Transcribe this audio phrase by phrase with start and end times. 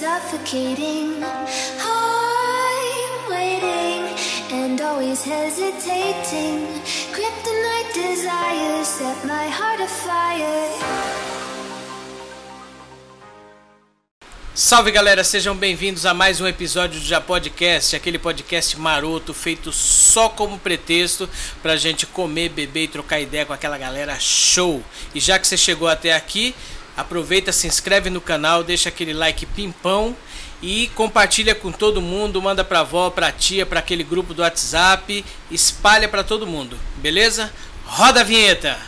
[0.00, 1.22] suffocating.
[1.78, 4.02] I'm waiting
[4.50, 6.64] and always hesitating.
[7.12, 10.70] Kryptonite desires set my heart afire.
[14.54, 19.70] Salve galera, sejam bem-vindos a mais um episódio do Já Podcast, aquele podcast maroto feito
[19.70, 21.28] só como pretexto
[21.62, 24.82] pra gente comer, beber e trocar ideia com aquela galera show.
[25.14, 26.54] E já que você chegou até aqui,
[26.96, 30.16] aproveita, se inscreve no canal, deixa aquele like pimpão
[30.62, 35.24] e compartilha com todo mundo, manda pra avó, pra tia, pra aquele grupo do WhatsApp,
[35.50, 37.52] espalha pra todo mundo, beleza?
[37.86, 38.78] Roda a vinheta!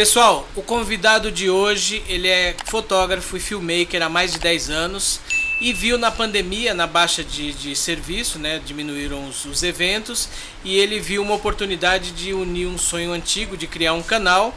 [0.00, 5.20] Pessoal, o convidado de hoje, ele é fotógrafo e filmmaker há mais de 10 anos
[5.60, 10.28] e viu na pandemia, na baixa de, de serviço, né, diminuíram os, os eventos
[10.64, 14.54] e ele viu uma oportunidade de unir um sonho antigo de criar um canal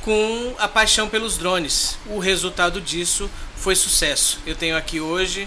[0.00, 1.98] com a paixão pelos drones.
[2.06, 4.40] O resultado disso foi sucesso.
[4.46, 5.46] Eu tenho aqui hoje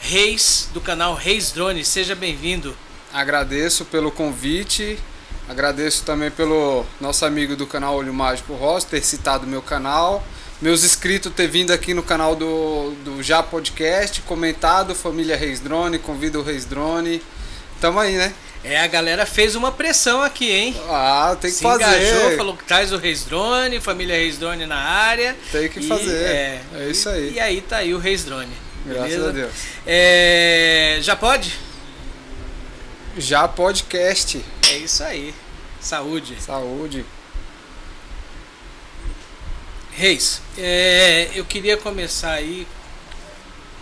[0.00, 1.86] Reis do canal Reis Drones.
[1.86, 2.74] Seja bem-vindo.
[3.12, 4.98] Agradeço pelo convite,
[5.48, 10.24] agradeço também pelo nosso amigo do canal Olho Mágico Ross ter citado meu canal,
[10.60, 15.98] meus inscritos ter vindo aqui no canal do, do Já Podcast, comentado Família Reis Drone,
[15.98, 17.22] convida o Reis Drone.
[17.80, 18.32] Tamo aí, né?
[18.62, 20.76] É, a galera fez uma pressão aqui, hein?
[20.90, 21.82] Ah, tem que Se fazer.
[21.84, 25.34] engajou, falou que traz o Reis Drone, família Reis Drone na área.
[25.50, 26.14] Tem que E, fazer.
[26.26, 27.30] É, É isso aí.
[27.30, 28.52] E, e aí tá aí o Reis Drone.
[28.84, 29.28] Graças beleza?
[29.28, 29.52] a Deus.
[29.86, 31.58] É, já pode?
[33.16, 34.44] Já Podcast.
[34.68, 35.34] É isso aí.
[35.80, 36.36] Saúde.
[36.38, 37.06] Saúde.
[40.00, 42.66] Reis, é, eu queria começar aí.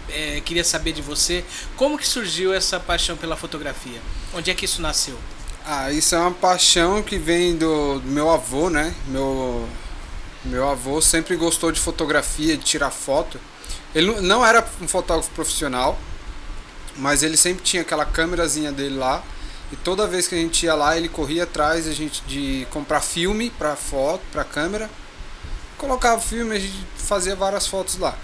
[0.08, 1.44] é, queria saber de você
[1.76, 4.00] como que surgiu essa paixão pela fotografia.
[4.34, 5.18] Onde é que isso nasceu?
[5.64, 8.94] Ah, isso é uma paixão que vem do, do meu avô, né?
[9.06, 9.68] Meu,
[10.44, 13.38] meu avô sempre gostou de fotografia, de tirar foto.
[13.94, 15.98] Ele não- era um fotógrafo profissional,
[16.96, 19.22] mas ele sempre tinha aquela câmerazinha dele lá.
[19.70, 23.02] E toda vez que a gente ia lá, ele corria atrás a gente de comprar
[23.02, 24.90] filme para foto, para câmera.
[25.78, 28.16] Colocava filme, a gente fazia várias fotos lá.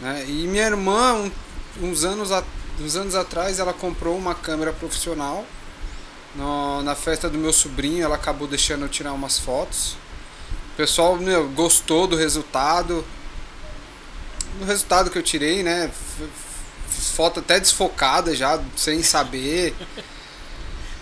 [0.00, 0.24] Né?
[0.28, 1.32] E minha irmã, um-
[1.82, 2.44] uns, anos a-
[2.80, 5.44] uns anos atrás, ela comprou uma câmera profissional
[6.34, 9.96] no- na festa do meu sobrinho, ela acabou deixando eu tirar umas fotos.
[10.72, 13.04] O pessoal meu, gostou do resultado.
[14.58, 15.90] Do resultado que eu tirei, né?
[16.88, 19.74] Foto até desfocada já, sem saber.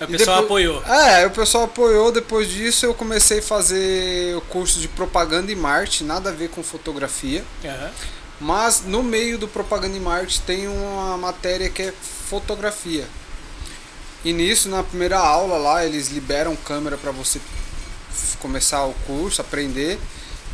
[0.01, 0.85] O pessoal depois- apoiou.
[0.85, 2.13] É, o pessoal apoiou.
[2.13, 6.49] Depois disso, eu comecei a fazer o curso de propaganda e marketing, nada a ver
[6.51, 7.45] com fotografia.
[7.65, 7.91] Aham.
[8.41, 11.93] Mas no meio do propaganda e marketing tem uma matéria que é
[12.31, 13.05] fotografia.
[14.25, 17.41] E nisso, na primeira aula lá, eles liberam câmera para você
[18.39, 19.99] começar o curso, aprender.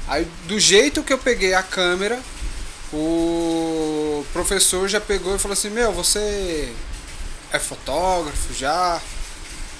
[0.08, 2.18] Aí, do jeito que eu peguei a câmera,
[2.92, 6.72] o professor já pegou e falou assim: Meu, você
[7.52, 9.00] é fotógrafo já?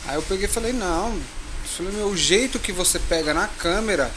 [0.07, 1.19] Aí eu peguei e falei: Não.
[1.77, 4.11] Falei: Meu, o jeito que você pega na câmera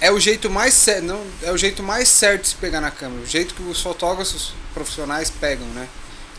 [0.00, 2.90] é o jeito mais certo, não, é o jeito mais certo de se pegar na
[2.90, 5.86] câmera, o jeito que os fotógrafos profissionais pegam, né?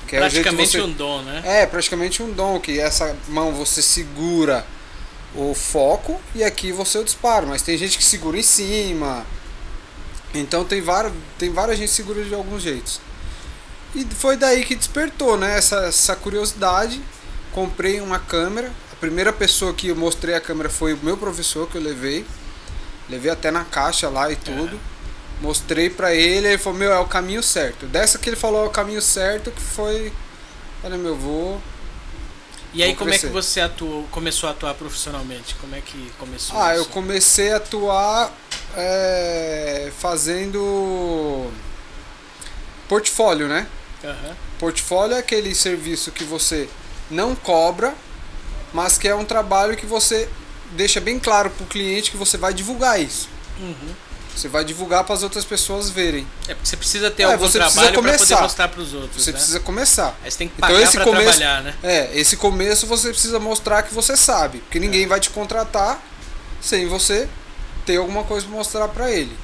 [0.08, 1.42] Que é o jeito que Praticamente você- um dom, né?
[1.46, 4.66] É, praticamente um dom, que essa mão você segura
[5.36, 9.26] o foco e aqui você o disparo, mas tem gente que segura em cima.
[10.34, 13.00] Então tem várias, tem várias gente que segura de alguns jeitos.
[13.94, 17.02] E foi daí que despertou, né, essa, essa curiosidade.
[17.54, 18.72] Comprei uma câmera.
[18.92, 22.26] A primeira pessoa que eu mostrei a câmera foi o meu professor que eu levei.
[23.10, 24.80] Levei até na caixa lá e tudo.
[25.42, 27.86] Mostrei pra ele, ele falou, meu, é o caminho certo.
[27.88, 30.14] Dessa que ele falou é o caminho certo, que foi.
[30.82, 31.60] Falei, meu, vou.
[32.74, 33.34] E aí Vou como é que crescer.
[33.34, 35.56] você atuou, começou a atuar profissionalmente?
[35.56, 36.90] Como é que começou Ah, eu isso?
[36.92, 38.32] comecei a atuar
[38.78, 41.52] é, fazendo
[42.88, 43.68] portfólio, né?
[44.04, 44.36] Aham.
[44.60, 46.70] Portfólio é aquele serviço que você
[47.12, 47.94] não cobra,
[48.74, 50.28] mas que é um trabalho que você
[50.72, 53.28] deixa bem claro pro cliente que você vai divulgar isso.
[53.60, 53.94] Uhum.
[54.34, 56.26] Você vai divulgar para as outras pessoas verem.
[56.48, 59.22] É porque você precisa ter É, algum você trabalho para poder mostrar para os outros,
[59.24, 59.38] Você né?
[59.38, 60.18] precisa começar.
[60.24, 61.76] Aí você tem que Então, pagar esse para começo- trabalhar, né?
[61.84, 66.02] É, esse começo você precisa mostrar que você sabe, porque ninguém vai te contratar
[66.62, 67.28] sem você
[67.86, 69.38] ter alguma coisa para mostrar para ele.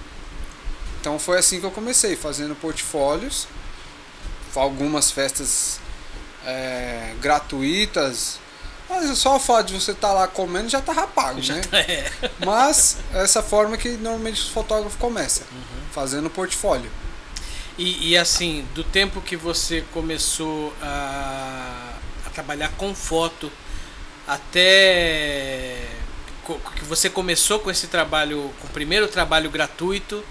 [1.01, 3.45] Então foi assim que eu comecei, fazendo portfólios,
[4.55, 5.79] algumas festas
[6.47, 8.39] é, gratuitas.
[8.89, 11.61] Mas só o fato de você estar lá comendo já tá pago, né?
[11.73, 12.11] É.
[12.45, 15.45] Mas essa forma que normalmente os fotógrafos começam,
[15.91, 16.89] fazendo portfólio.
[17.77, 21.93] E, e, assim, do tempo que você começou a,
[22.25, 23.51] a trabalhar com foto
[24.25, 25.85] até
[26.75, 30.23] que você começou com esse trabalho, com o primeiro trabalho gratuito,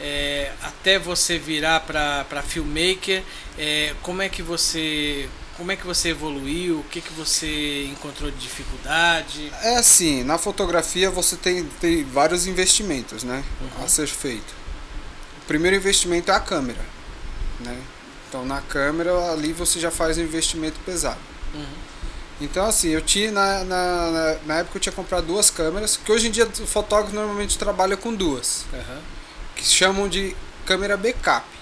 [0.00, 3.22] é, até você virar para filmmaker,
[3.58, 5.28] é, como é que você
[5.58, 6.78] como é que você evoluiu?
[6.78, 9.52] O que que você encontrou de dificuldade?
[9.60, 13.42] É assim, na fotografia você tem, tem vários investimentos, né?
[13.60, 13.84] Uhum.
[13.84, 14.54] A ser feito.
[15.42, 16.80] O primeiro investimento é a câmera,
[17.58, 17.76] né?
[18.28, 21.18] Então na câmera ali você já faz um investimento pesado.
[21.52, 21.66] Uhum.
[22.40, 26.12] Então assim, eu tinha na, na, na, na época eu tinha comprado duas câmeras, que
[26.12, 29.00] hoje em dia o fotógrafo normalmente trabalha com duas, Aham.
[29.56, 31.57] que chamam de câmera backup.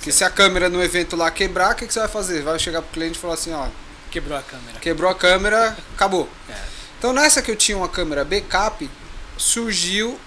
[0.00, 2.42] Porque se a câmera no evento lá quebrar, o que, que você vai fazer?
[2.42, 3.68] Vai chegar pro cliente e falar assim, ó,
[4.10, 4.78] Quebrou a câmera.
[4.80, 6.26] quebrou a câmera, acabou.
[6.48, 6.54] É.
[6.98, 8.90] Então nessa que eu tinha uma câmera backup,
[9.36, 10.18] surgiu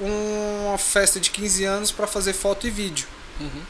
[0.00, 3.06] uma festa de 15 anos para fazer foto e vídeo.
[3.38, 3.62] Uhum.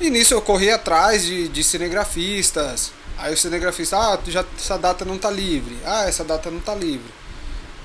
[0.00, 2.92] E nisso eu corri atrás de, de cinegrafistas.
[3.18, 5.76] Aí o cinegrafista, ah, já, essa data não tá livre.
[5.84, 7.12] Ah, essa data não tá livre.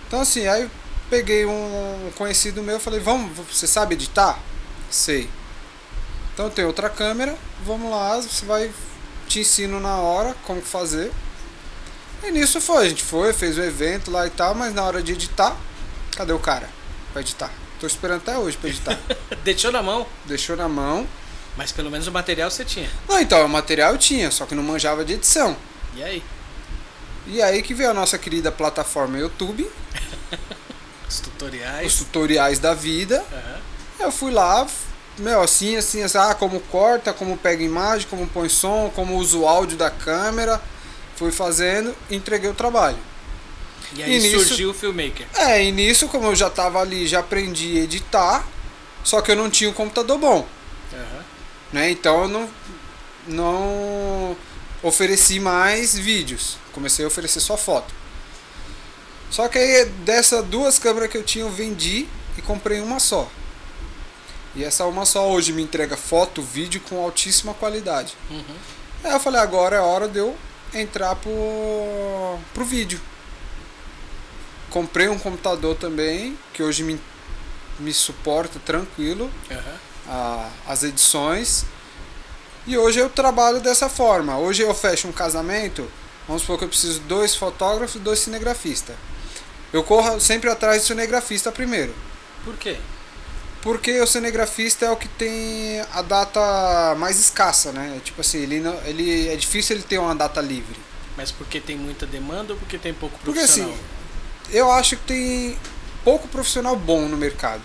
[0.08, 0.72] Então assim, aí eu
[1.10, 4.40] peguei um conhecido meu e falei, vamos, você sabe editar?
[4.90, 5.28] Sei.
[6.38, 7.36] Então tem outra câmera,
[7.66, 8.70] vamos lá, você vai,
[9.28, 11.12] te ensino na hora como fazer.
[12.24, 15.02] E nisso foi, a gente foi, fez o evento lá e tal, mas na hora
[15.02, 15.58] de editar,
[16.16, 16.70] cadê o cara
[17.12, 17.50] pra editar?
[17.80, 18.96] Tô esperando até hoje pra editar.
[19.44, 21.08] Deixou na mão, Deixou na mão.
[21.58, 22.92] mas pelo menos o material você tinha.
[23.10, 25.58] Não, então, o material eu tinha, só que não manjava de edição.
[25.96, 26.24] E aí?
[27.26, 29.68] E aí que veio a nossa querida plataforma YouTube,
[31.10, 31.96] Os os tutoriais.
[31.96, 33.26] tutoriais da vida.
[33.34, 33.60] Aham.
[34.00, 34.68] Eu fui lá,
[35.18, 39.38] meu, assim, assim, assim, ah, como corta, como pega imagem, como põe som, como usa
[39.38, 40.62] o áudio da câmera.
[41.16, 42.98] Fui fazendo, entreguei o trabalho.
[43.94, 45.26] E aí E nisso- surgiu o filmmaker.
[45.36, 48.46] É, e nisso, como eu já tava ali, já aprendi a editar,
[49.04, 50.48] só que eu não tinha um computador bom.
[50.94, 51.24] Aham.
[51.74, 51.90] né?
[51.90, 52.50] Então eu não,
[53.28, 54.38] não
[54.84, 56.58] ofereci mais vídeos.
[56.74, 57.94] Comecei a oferecer só foto.
[59.30, 63.30] Só que aí dessas duas câmeras que eu tinha, eu vendi e comprei uma só.
[64.58, 68.14] E essa uma só hoje me entrega foto, vídeo com altíssima qualidade.
[68.30, 68.44] Uhum.
[69.04, 70.36] Aí eu falei, agora é hora de eu
[70.74, 71.32] entrar pro,
[72.54, 73.00] pro vídeo.
[74.70, 77.00] Comprei um computador também, que hoje me,
[77.80, 79.76] me suporta tranquilo Aham.
[80.10, 81.64] a- as edições.
[82.66, 84.38] E hoje eu trabalho dessa forma.
[84.38, 85.90] Hoje eu fecho um casamento,
[86.28, 88.96] vamos supor que eu preciso de dois fotógrafos e dois cinegrafistas.
[89.72, 91.94] Eu corro sempre atrás do cinegrafista primeiro.
[92.44, 92.78] Por quê?
[93.68, 98.00] Porque o cinegrafista é o que tem a data mais escassa, né?
[98.02, 100.80] Tipo assim, ele, não, ele é difícil ele ter uma data livre.
[101.18, 103.72] Mas porque tem muita demanda ou porque tem pouco Porque profissional?
[103.74, 105.60] assim, eu acho que tem
[106.02, 107.62] pouco profissional bom no mercado.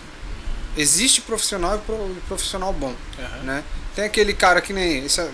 [0.76, 2.92] Existe profissional e pro- profissional bom.
[3.20, 3.42] Aham.
[3.44, 3.64] né?
[3.94, 5.24] Tem aquele cara que nem esse,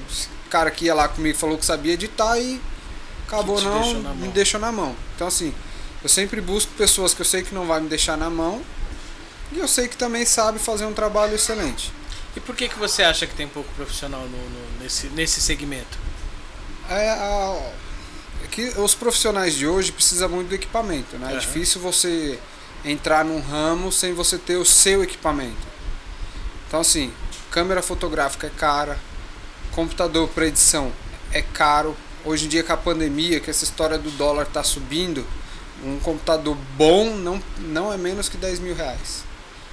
[0.51, 2.61] cara que ia lá comigo falou que sabia editar e
[3.27, 4.95] acabou não deixou me deixou na mão.
[5.17, 5.55] Então assim,
[6.03, 8.61] eu sempre busco pessoas que eu sei que não vai me deixar na mão
[9.53, 11.93] e eu sei que também sabe fazer um trabalho excelente.
[12.37, 15.99] E por que, que você acha que tem pouco profissional no, no- nesse, nesse segmento?
[16.89, 17.73] É, a-
[18.45, 21.29] é que os profissionais de hoje precisam muito do equipamento, né?
[21.29, 21.39] É Aham.
[21.41, 22.39] difícil você
[22.85, 25.67] entrar num ramo sem você ter o seu equipamento.
[26.69, 27.13] Então assim,
[27.51, 28.99] câmera fotográfica é cara,
[29.73, 30.93] computador para edição
[31.33, 31.97] é caro.
[32.25, 35.27] Hoje em dia com a pandemia, que essa história do dólar tá subindo,
[35.83, 39.25] um computador bom não, não é menos que 10 mil reais.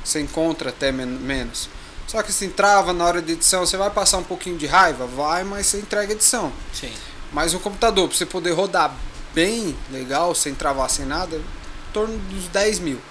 [0.06, 1.68] Você encontra até men menos.
[2.08, 5.08] Só que se trava na hora de edição, você vai passar um pouquinho de raiva?
[5.08, 6.54] Vai, mas você entrega a edição.
[6.72, 6.94] Sim.
[7.34, 8.96] Mas um computador, para você poder rodar
[9.34, 13.02] bem, legal, sem travar, sem nada, em torno dos 10 mil.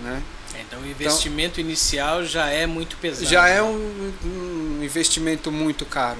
[0.00, 0.22] Né?
[0.58, 3.26] Então o investimento inicial já é muito pesado.
[3.26, 6.18] Já é um, um investimento muito caro.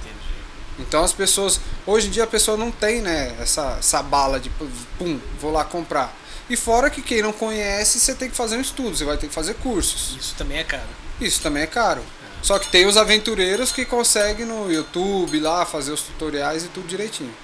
[0.00, 0.34] Entendi.
[0.78, 1.60] Então as pessoas.
[1.86, 4.50] Hoje em dia a pessoa não tem né, essa, essa bala de
[4.98, 6.14] pum, vou lá comprar.
[6.48, 9.26] E fora que quem não conhece, você tem que fazer um estudo, você vai ter
[9.26, 10.16] que fazer cursos.
[10.18, 10.88] Isso também é caro.
[11.20, 12.02] Isso também é caro.
[12.42, 16.86] Só que tem os aventureiros que conseguem no YouTube lá fazer os tutoriais e tudo
[16.86, 17.34] direitinho.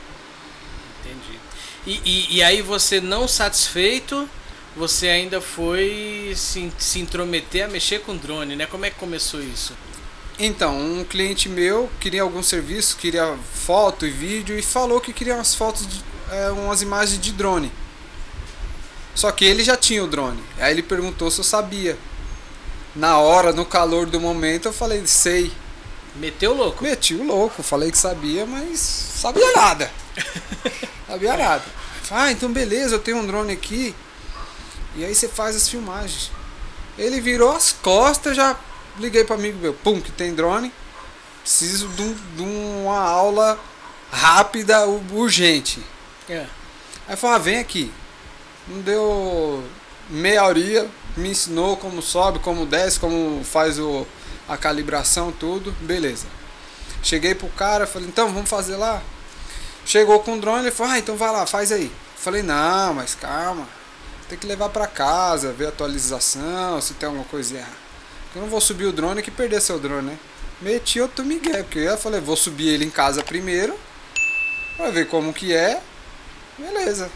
[1.01, 1.41] Entendi.
[1.85, 4.29] E, e, e aí você não satisfeito,
[4.77, 8.67] você ainda foi se, se intrometer a mexer com drone, né?
[8.67, 9.75] Como é que começou isso?
[10.39, 15.35] Então, um cliente meu queria algum serviço, queria foto e vídeo e falou que queria
[15.35, 17.71] umas fotos, de, é, umas imagens de drone.
[19.15, 20.43] Só que ele já tinha o drone.
[20.59, 21.99] Aí ele perguntou se eu sabia.
[22.95, 25.53] Na hora, no calor do momento, eu falei, sei.
[26.17, 26.85] Meteu louco?
[26.85, 29.91] Meti o louco, falei que sabia, mas sabia nada.
[31.09, 31.65] sabia nada.
[32.11, 33.95] Ah, então beleza, eu tenho um drone aqui.
[34.95, 36.31] E aí você faz as filmagens.
[36.99, 38.55] Ele virou as costas, já
[38.99, 40.71] liguei para amigo meu, pum, que tem drone.
[41.41, 43.59] Preciso de, um- de uma aula
[44.11, 45.83] rápida, urgente.
[46.29, 46.45] É.
[47.09, 47.91] Aí falou, ah, vem aqui.
[48.69, 49.63] Não deu
[50.09, 54.07] meia horinha, me ensinou como sobe, como desce, como faz o,
[54.49, 55.73] a calibração, tudo.
[55.81, 56.27] Beleza.
[57.03, 59.03] Cheguei pro cara, falei, então vamos fazer lá.
[59.85, 61.91] Chegou com o drone, ele falou, ah, então vai lá, faz aí.
[62.17, 63.67] Falei, não, mas calma.
[64.29, 67.83] Tem que levar pra casa, ver a atualização, se tem alguma coisa errada.
[68.35, 70.19] Eu não vou subir o drone que perder seu drone, né?
[70.61, 73.77] Meti outro migué, porque eu falei, vou subir ele em casa primeiro,
[74.77, 75.83] pra ver como que é.
[76.57, 77.11] Beleza.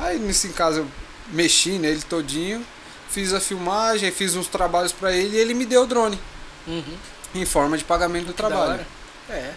[0.00, 0.86] Aí nisso em casa eu
[1.32, 2.64] mexi nele todinho,
[3.10, 6.18] fiz a filmagem, fiz uns trabalhos pra ele e ele me deu o drone.
[6.66, 6.96] Uhum.
[7.34, 8.84] Em forma de pagamento do trabalho.
[9.28, 9.52] É.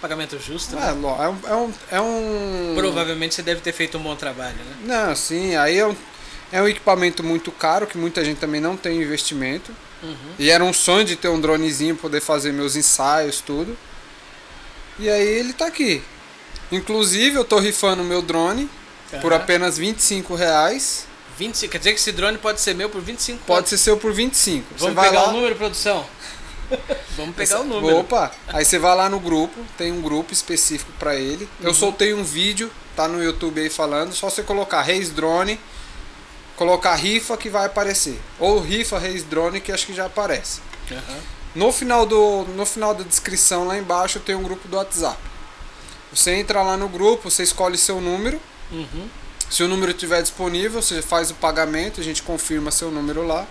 [0.00, 0.88] Pagamento justo, É, né?
[0.90, 4.76] é um, é um, é um- Provavelmente você deve ter feito um bom trabalho, né?
[4.84, 5.96] Não, sim, aí é um,
[6.52, 9.74] é um equipamento muito caro que muita gente também não tem investimento.
[10.00, 10.14] Uhum.
[10.38, 13.76] E era um sonho de ter um dronezinho, poder fazer meus ensaios, tudo.
[15.00, 16.00] E aí ele tá aqui.
[16.70, 18.70] Inclusive eu tô rifando o meu drone
[19.20, 19.42] por Aham.
[19.42, 21.06] apenas 25 reais.
[21.38, 24.12] 25, quer dizer que esse drone pode ser meu por 25 Pode ser seu por
[24.12, 24.66] 25.
[24.70, 26.04] Você Vamos vai pegar lá, o número, produção?
[27.16, 27.98] Vamos pegar o número.
[27.98, 31.44] Opa, aí você vai lá no grupo, tem um grupo específico pra ele.
[31.60, 31.68] Uhum.
[31.68, 35.58] Eu soltei um vídeo, tá no YouTube aí falando, só você colocar Reis Drone,
[36.56, 38.20] colocar rifa que vai aparecer.
[38.38, 40.60] Ou rifa Reis Drone que acho que já aparece.
[40.90, 41.20] Aham.
[41.54, 45.18] No final do no final da descrição lá embaixo tem um grupo do WhatsApp.
[46.12, 48.40] Você entra lá no grupo, você escolhe seu número.
[48.70, 49.08] Uhum.
[49.50, 53.46] Se o número estiver disponível, você faz o pagamento, a gente confirma seu número lá.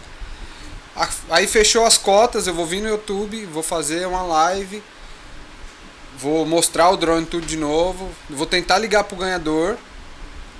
[1.29, 4.81] Aí fechou as cotas, eu vou vir no YouTube, vou fazer uma live,
[6.17, 9.77] vou mostrar o drone tudo de novo, vou tentar ligar pro ganhador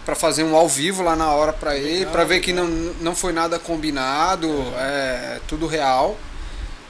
[0.06, 2.68] para fazer um ao vivo lá na hora para ele, para ver que legal.
[2.68, 4.48] não, não foi nada combinado,
[4.78, 6.18] é tudo real.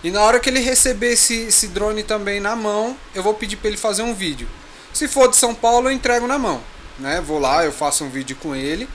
[0.04, 3.56] E na hora que ele receber esse, esse drone também na mão, eu vou pedir
[3.56, 4.48] para ele fazer um vídeo.
[4.94, 6.62] Se for de São Paulo, eu entrego na mão.
[7.00, 7.22] Né?
[7.22, 8.88] Vou lá, eu faço um vídeo com ele.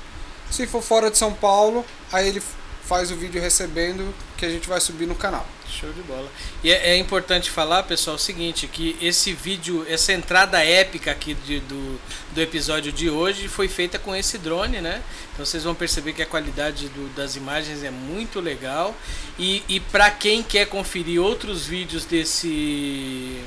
[0.51, 2.43] Se for fora de São Paulo, aí ele
[2.85, 5.47] faz o vídeo recebendo que a gente vai subir no canal.
[5.71, 6.29] Show de bola.
[6.63, 11.33] E é, é importante falar, pessoal, o seguinte, que esse vídeo, essa entrada épica aqui
[11.33, 11.99] de- do,
[12.35, 15.01] do episódio de hoje foi feita com esse drone, né?
[15.33, 18.95] Então vocês vão perceber que a qualidade do- das imagens é muito legal.
[19.39, 23.41] E, e para quem quer conferir outros vídeos desse,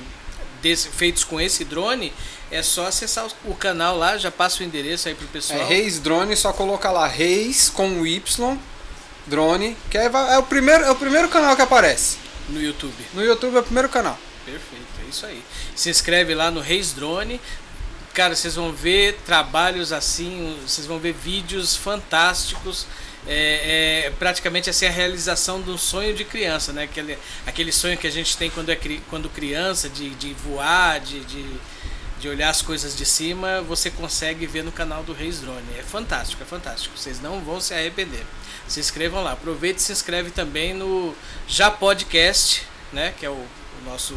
[0.64, 2.12] desse feitos com esse drone,
[2.56, 5.60] é só acessar o, canal lá, já passa o endereço aí pro pessoal.
[5.60, 8.58] É Reis Drone, só colocar lá Reis com Y
[9.28, 12.18] Drone, que é, é o primeiro é o primeiro canal que aparece.
[12.48, 12.96] no YouTube.
[13.14, 14.18] No YouTube é o primeiro canal.
[14.46, 15.44] Perfeito, é isso aí.
[15.76, 17.42] Se inscreve lá no Reis Drone.
[18.14, 22.88] Cara, vocês vão ver trabalhos assim, vocês vão ver vídeos fantásticos.
[23.28, 26.84] É, é praticamente assim a realização de um sonho de criança, né?
[26.84, 31.20] Aquele, aquele sonho que a gente tem quando é quando criança, de, de voar, de,
[31.22, 31.44] de,
[32.25, 35.62] de olhar as coisas de cima, você consegue ver no canal do Reis Drone.
[35.77, 36.98] É fantástico, é fantástico.
[36.98, 38.25] Vocês não vão se arrepender.
[38.67, 39.34] Se inscrevam lá.
[39.34, 41.13] Aproveite e se inscreve também no
[41.48, 43.13] Já Podcast, né?
[43.20, 44.15] Que é o, o nosso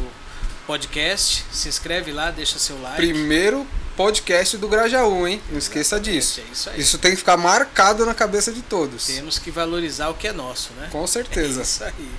[0.65, 1.45] podcast.
[1.51, 2.97] Se inscreve lá, deixa seu like.
[2.97, 5.39] Primeiro podcast do Grajaú, hein?
[5.51, 6.41] Não esqueça Exatamente, disso.
[6.41, 6.79] É isso aí.
[6.79, 9.05] Isso tem que ficar marcado na cabeça de todos.
[9.05, 10.89] Temos que valorizar o que é nosso, né?
[10.91, 11.59] Com certeza.
[11.61, 12.11] É isso aí.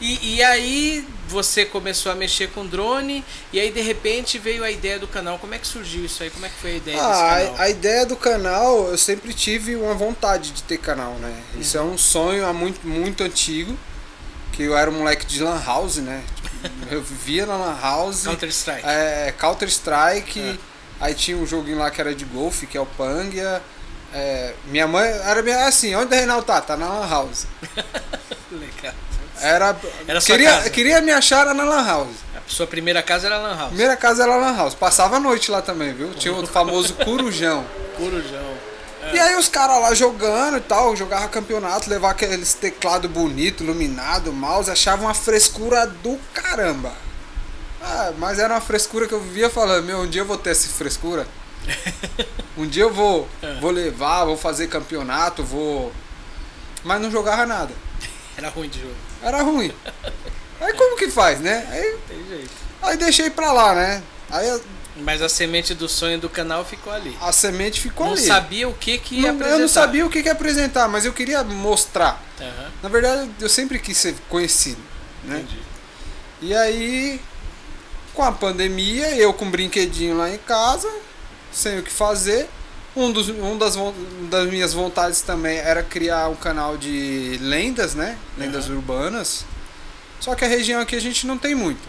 [0.00, 4.70] E, e aí você começou a mexer com drone e aí de repente veio a
[4.70, 5.38] ideia do canal.
[5.38, 6.30] Como é que surgiu isso aí?
[6.30, 7.56] Como é que foi a ideia desse Ah, canal?
[7.58, 11.34] a, a ideia do canal, eu sempre tive uma vontade de ter canal, né?
[11.58, 13.76] Isso é um sonho há muito, muito antigo.
[14.52, 16.22] Que eu era um moleque de Lan House, né?
[16.90, 18.24] Eu vivia na Lan House.
[18.24, 18.82] Counter Strike.
[18.84, 20.40] É, Counter Strike.
[20.40, 20.56] É.
[21.00, 23.62] Aí tinha um joguinho lá que era de golfe, que é o Pangia.
[24.12, 26.60] É, minha mãe era minha, assim, onde o Reinaldo tá?
[26.60, 27.46] Tá na Lan House.
[28.50, 28.94] Legal.
[29.40, 29.76] Era,
[30.06, 30.70] Era queria, casa.
[30.70, 32.16] queria me achar na Lan House.
[32.34, 33.68] A sua primeira casa era Lan House.
[33.68, 34.74] Primeira casa era Lan House.
[34.74, 36.14] Passava a noite lá também, viu?
[36.14, 37.64] Tinha o famoso Curujão.
[37.96, 38.58] Corujão.
[39.12, 44.32] E aí os caras lá jogando e tal, jogava campeonato, levar aqueles teclado bonito, iluminado,
[44.32, 46.92] mouse, achava uma frescura do caramba.
[47.80, 50.50] Ah, mas era uma frescura que eu vivia falando, meu, um dia eu vou ter
[50.50, 51.26] essa frescura.
[52.58, 53.28] Um dia eu vou,
[53.60, 55.92] vou levar, vou fazer campeonato, vou.
[56.82, 57.72] Mas não jogava nada.
[58.36, 58.96] Era ruim de jogo.
[59.28, 59.72] Era ruim.
[60.60, 61.66] Aí como que faz, né?
[61.70, 62.50] Aí, Tem jeito.
[62.82, 64.02] aí deixei pra lá, né?
[64.30, 64.60] Aí
[64.96, 67.16] Mas a semente do sonho do canal ficou ali.
[67.20, 68.22] a semente ficou não ali.
[68.26, 69.54] sabia o que que ia Não- apresentar.
[69.54, 72.20] eu não sabia o que, que ia apresentar, mas eu queria mostrar.
[72.40, 74.80] Aham, Na verdade, eu sempre quis ser conhecido,
[75.24, 75.36] né?
[75.38, 75.60] entendi.
[76.40, 77.20] E aí,
[78.14, 80.90] com a pandemia, eu com um brinquedinho lá em casa,
[81.52, 82.48] sem o que fazer.
[82.98, 83.76] Um, dos, um das,
[84.28, 88.18] das minhas vontades também era criar um canal de lendas, né?
[88.36, 88.74] Lendas Aham.
[88.74, 89.44] urbanas.
[90.18, 91.86] Só que a região aqui a gente não tem muito.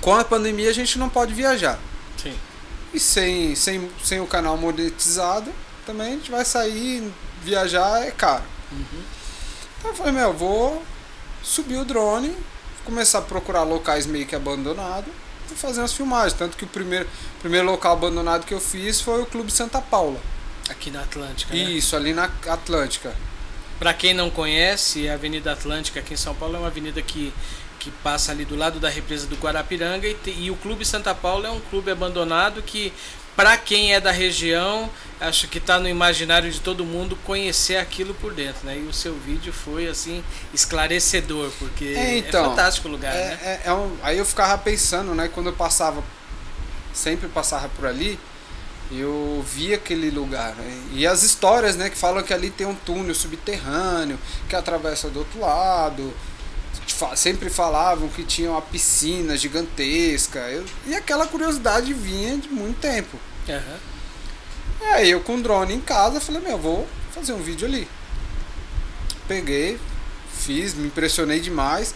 [0.00, 1.78] Com a pandemia a gente não pode viajar.
[2.20, 2.34] Sim.
[2.92, 5.52] e sem, sem, sem o canal monetizado,
[5.86, 8.44] também a gente vai sair, viajar é caro.
[9.78, 10.82] Então eu falei, meu, eu vou
[11.42, 12.34] subir o drone,
[12.84, 15.12] começar a procurar locais meio que abandonados
[15.54, 16.32] e fazer umas filmagens.
[16.34, 17.08] Tanto que o primeiro,
[17.40, 20.20] primeiro local abandonado que eu fiz foi o Clube Santa Paula.
[20.68, 21.62] Aqui na Atlântica, né?
[21.62, 23.14] Isso, ali na Atlântica.
[23.78, 27.32] Pra quem não conhece, a Avenida Atlântica aqui em São Paulo é uma avenida que,
[27.78, 31.14] que passa ali do lado da represa do Guarapiranga e, te- e o Clube Santa
[31.14, 32.92] Paula é um clube abandonado que,
[33.36, 34.88] pra quem é da região,
[35.20, 38.76] acho que tá no imaginário de todo mundo conhecer aquilo por dentro, né?
[38.76, 40.22] E o seu vídeo foi assim
[40.52, 43.38] esclarecedor, porque É, então, é fantástico o lugar, É, né?
[43.42, 46.02] é- é um- aí eu ficava pensando, né, quando eu passava,
[46.92, 48.18] sempre passava por ali,
[48.92, 50.54] eu via aquele lugar.
[50.56, 55.08] né, e as histórias, né, que falam que ali tem um túnel subterrâneo, que atravessa
[55.08, 56.12] do outro lado.
[57.16, 60.38] Sempre falavam que tinha uma piscina gigantesca.
[60.50, 63.18] eu- e aquela curiosidade vinha de muito tempo.
[64.80, 67.88] E aí eu com o drone em casa, falei, meu, vou fazer um vídeo ali.
[69.26, 69.78] Peguei,
[70.32, 71.94] fiz, me impressionei demais.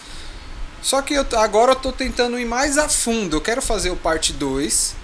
[0.80, 3.36] Só que eu, agora eu tô tentando ir mais a fundo.
[3.36, 4.94] Eu quero fazer o parte 2.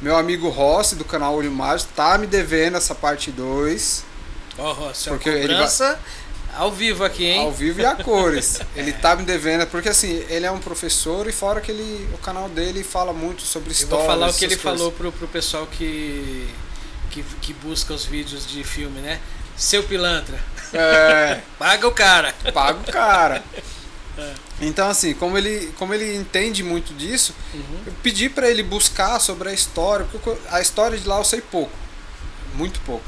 [0.00, 4.04] Meu amigo Rossi, do canal Olho Mágico, tá me devendo essa parte 2.
[4.58, 5.98] Ó, Rossi, é Porque ele vai-
[6.60, 7.40] ao vivo aqui, hein?
[7.40, 8.60] Ao vivo e a cores.
[8.76, 12.18] Ele tá me devendo, porque assim, ele é um professor e fora que ele, o
[12.18, 14.04] canal dele fala muito sobre história.
[14.04, 16.46] vou falar o que ele falou pro, pro pessoal que,
[17.10, 19.18] que, que busca os vídeos de filme, né?
[19.56, 20.38] Seu pilantra,
[20.74, 21.40] É.
[21.58, 22.34] paga o cara.
[22.52, 23.42] paga o cara.
[24.60, 27.34] Então assim, como ele, como ele entende muito disso,
[27.86, 31.40] eu pedi pra ele buscar sobre a história, porque a história de lá eu sei
[31.40, 31.72] pouco,
[32.54, 33.04] muito pouco.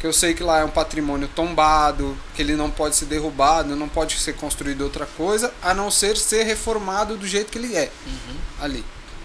[0.00, 3.74] Que eu sei que lá é um patrimônio tombado, que ele não pode ser derrubado,
[3.74, 7.74] não pode ser construído outra coisa, a não ser ser reformado do jeito que ele
[7.76, 7.90] é
[8.60, 8.84] ali.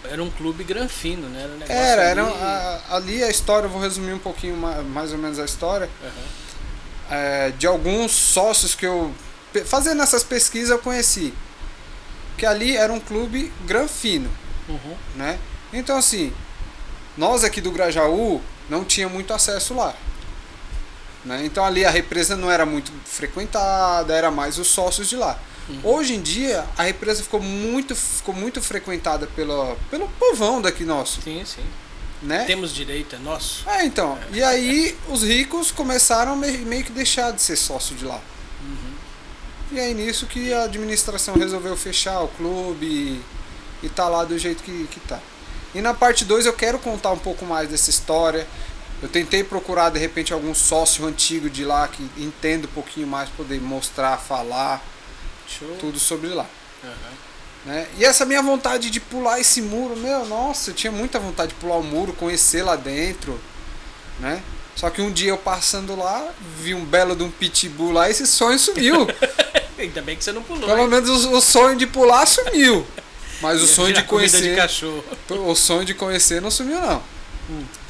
[0.09, 1.43] Era um clube granfino, né?
[1.43, 4.81] Era, um Era, era ali- a- ali a história, eu vou resumir um pouquinho ma-
[4.81, 5.89] mais ou menos a história.
[6.03, 6.43] Aham.
[7.11, 9.13] é, de alguns sócios que eu
[9.65, 11.31] fazendo essas pesquisas eu conheci
[12.37, 14.31] que ali era um clube granfino,
[14.67, 14.95] Uhum.
[15.15, 15.37] né?
[15.71, 16.33] Então assim,
[17.15, 19.93] nós aqui do Grajaú não tinha muito acesso lá.
[21.25, 21.45] Né?
[21.45, 25.39] Então ali a represa não era muito frequentada, era mais os sócios de lá.
[25.81, 31.21] Hoje em dia a represa ficou muito, ficou muito frequentada pelo, pelo povão daqui nosso,
[31.21, 31.63] Sim, sim.
[32.21, 32.43] né?
[32.43, 33.63] Temos direito, é nosso.
[33.69, 34.19] É, então.
[34.33, 38.19] E aí os ricos começaram me- meio que deixar de ser sócio de lá.
[39.71, 43.21] E aí nisso que a administração resolveu fechar o clube e,
[43.85, 45.19] e tá lá do jeito que, que tá.
[45.73, 48.45] E na parte 2 eu quero contar um pouco mais dessa história.
[49.03, 53.27] Eu tentei procurar de repente algum sócio antigo de lá que entenda um pouquinho mais,
[53.27, 54.81] poder mostrar, falar
[55.45, 55.75] Show.
[55.77, 56.45] tudo sobre lá.
[56.81, 56.93] Aham.
[57.65, 57.87] Né?
[57.97, 61.55] E essa minha vontade de pular esse muro, meu, nossa, eu tinha muita vontade de
[61.55, 63.37] pular o muro, conhecer lá dentro,
[64.21, 64.41] né?
[64.73, 66.25] Só que um dia eu passando lá,
[66.59, 69.05] vi um belo de um pitbull lá e esse sonho sumiu.
[69.77, 70.65] Ainda bem que você não pulou.
[70.65, 70.87] Pelo hein?
[70.87, 72.87] menos o, o sonho de pular sumiu.
[73.41, 75.03] Mas o sonho de conhecer, de cachorro.
[75.29, 77.03] o sonho de conhecer não sumiu não.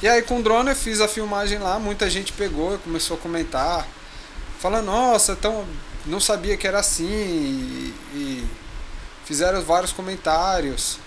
[0.02, 3.18] E aí com o drone eu fiz a filmagem lá, muita gente pegou e começou
[3.18, 3.88] a comentar,
[4.60, 5.66] falando, nossa, tão,
[6.06, 8.48] não sabia que era assim e, e
[9.26, 10.98] fizeram vários comentários.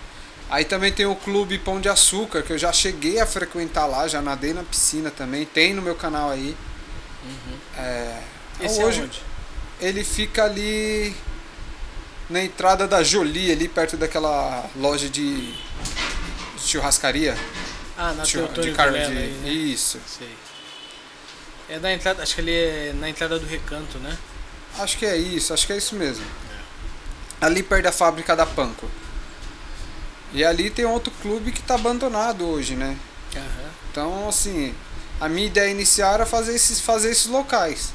[0.49, 4.07] Aí também tem o Clube Pão de Açúcar, que eu já cheguei a frequentar lá,
[4.07, 6.57] já nadei na piscina também, tem no meu canal aí.
[7.77, 8.21] É,
[8.61, 9.23] Esse hoje é onde?
[9.81, 11.15] ele fica ali
[12.31, 15.55] na entrada da Jolie, ali perto daquela loja de
[16.59, 17.37] churrascaria.
[17.97, 19.49] Ah, na Teotônio de Vilela de- aí, né?
[19.49, 19.99] Isso.
[20.07, 20.35] Sei.
[21.69, 24.17] É na entrada, acho que ele é na entrada do recanto, né?
[24.79, 26.25] Acho que é isso, acho que é isso mesmo.
[27.41, 28.89] Ali perto da fábrica da Panko.
[30.33, 32.97] E ali tem outro clube que está abandonado hoje, né?
[33.35, 33.71] Aham.
[33.91, 34.75] Então, assim,
[35.21, 37.93] a minha ideia inicial era fazer esses, fazer esses locais.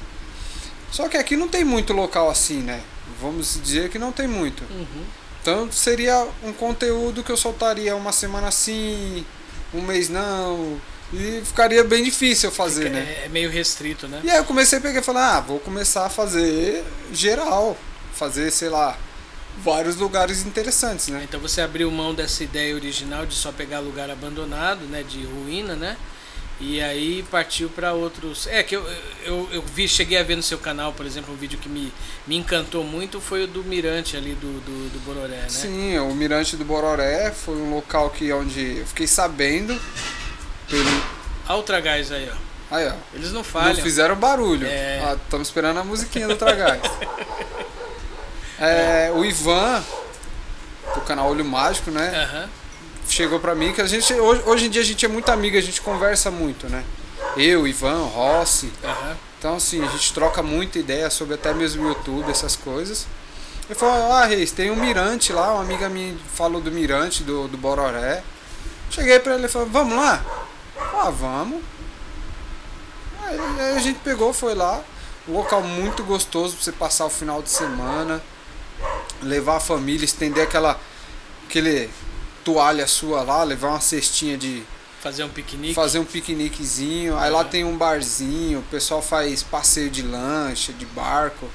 [0.91, 2.81] Só que aqui não tem muito local assim, né?
[3.19, 4.63] Vamos dizer que não tem muito.
[4.63, 5.05] Uhum.
[5.41, 9.25] Então seria um conteúdo que eu soltaria uma semana assim,
[9.73, 10.79] um mês não.
[11.13, 13.17] E ficaria bem difícil eu fazer, Fica- né?
[13.23, 14.21] é, é meio restrito, né?
[14.23, 17.77] E aí eu comecei a pegar e falar, ah, vou começar a fazer geral.
[18.13, 18.97] Fazer, sei lá,
[19.63, 21.21] vários lugares interessantes, né?
[21.27, 25.75] Então você abriu mão dessa ideia original de só pegar lugar abandonado, né, de ruína,
[25.75, 25.97] né?
[26.63, 28.45] E aí partiu para outros.
[28.45, 28.87] É que eu,
[29.23, 31.91] eu, eu vi, cheguei a ver no seu canal, por exemplo, um vídeo que me,
[32.27, 35.49] me encantou muito foi o do Mirante ali do, do, do Bororé, né?
[35.49, 39.79] Sim, o Mirante do Bororé foi um local que onde eu fiquei sabendo
[40.69, 41.03] pelo.
[41.49, 42.75] Olha o Tragás aí, ó.
[42.75, 42.93] Aí, ó.
[43.13, 43.75] Eles não Não falham.
[43.75, 44.67] fizeram barulho.
[44.67, 45.17] É.
[45.23, 46.79] Estamos esperando a musiquinha do Tragás.
[48.59, 49.83] é, o Ivan,
[50.93, 52.07] do canal Olho Mágico, né?
[52.23, 52.49] Aham.
[53.11, 55.57] Chegou pra mim que a gente hoje, hoje em dia a gente é muito amigo,
[55.57, 56.83] a gente conversa muito, né?
[57.37, 58.71] Eu, Ivan, Rossi.
[58.83, 59.17] Aham.
[59.37, 63.07] Então assim, a gente troca muita ideia sobre até mesmo o YouTube, essas coisas.
[63.69, 67.47] Ele falou, ah Reis, tem um mirante lá, uma amiga minha falou do mirante, do,
[67.47, 68.23] do Bororé.
[68.89, 70.23] Cheguei pra ele e falei, vamos lá?
[70.93, 71.61] Ah, vamos.
[73.23, 74.81] Aí, aí a gente pegou, foi lá.
[75.27, 78.21] Um local muito gostoso pra você passar o final de semana.
[79.21, 80.79] Levar a família, estender aquela.
[81.47, 81.89] aquele
[82.43, 84.63] toalha sua lá, levar uma cestinha de.
[85.01, 85.73] Fazer um piquenique.
[85.73, 87.17] fazer um piqueniquezinho.
[87.17, 87.49] Aí lá Aham.
[87.49, 91.49] tem um barzinho, o pessoal faz passeio de lancha, de barco.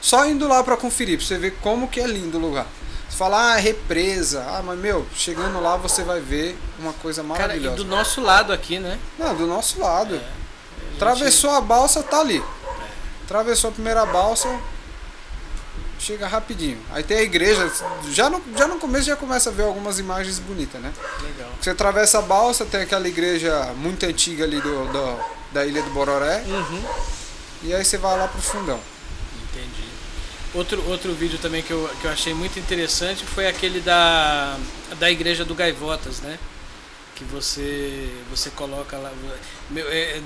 [0.00, 2.66] Só indo lá pra conferir, pra você ver como que é lindo o lugar.
[3.08, 4.42] Você fala, ah, é represa.
[4.48, 7.76] Ah, mas meu, chegando lá você vai ver uma coisa Cara, e maravilhosa.
[7.76, 8.98] do nosso lado aqui, né?
[9.18, 10.14] Não, do nosso lado.
[10.14, 12.42] É, a gente- Atravessou a balsa, tá ali.
[13.24, 14.48] Atravessou a primeira balsa,
[16.06, 16.78] chega rapidinho.
[16.92, 17.70] Aí tem a igreja,
[18.10, 20.92] já no, já no começo já começa a ver algumas imagens bonitas, né?
[21.22, 21.50] Legal.
[21.60, 25.90] Você atravessa a balsa, tem aquela igreja muito antiga ali do, do- da ilha do
[25.90, 26.84] Bororé, Uhum.
[27.62, 28.78] e aí você vai lá pro fundão.
[29.50, 29.84] Entendi.
[30.54, 34.56] Outro, outro vídeo também que eu, que eu achei muito interessante foi aquele da,
[34.98, 36.38] da igreja do Gaivotas, né?
[37.16, 39.10] Que você você coloca lá.
[39.70, 40.20] Meu, é,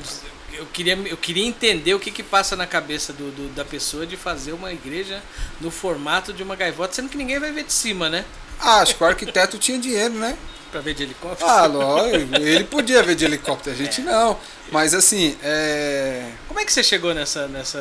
[0.53, 4.05] eu, queria, eu queria entender o que, que passa na cabeça do, do- da pessoa
[4.05, 5.23] de fazer uma igreja
[5.61, 8.25] no formato de uma gaivota, sendo que ninguém vai ver de cima, né?
[8.61, 10.37] Ah, acho que o arquiteto tinha dinheiro, né?
[10.71, 11.49] Pra ver de helicóptero.
[11.51, 14.39] Ah, lógico, ele podia ver de helicóptero, a gente não.
[14.71, 16.31] Mas assim, é.
[16.47, 17.79] Como é que você chegou nessa, nessa,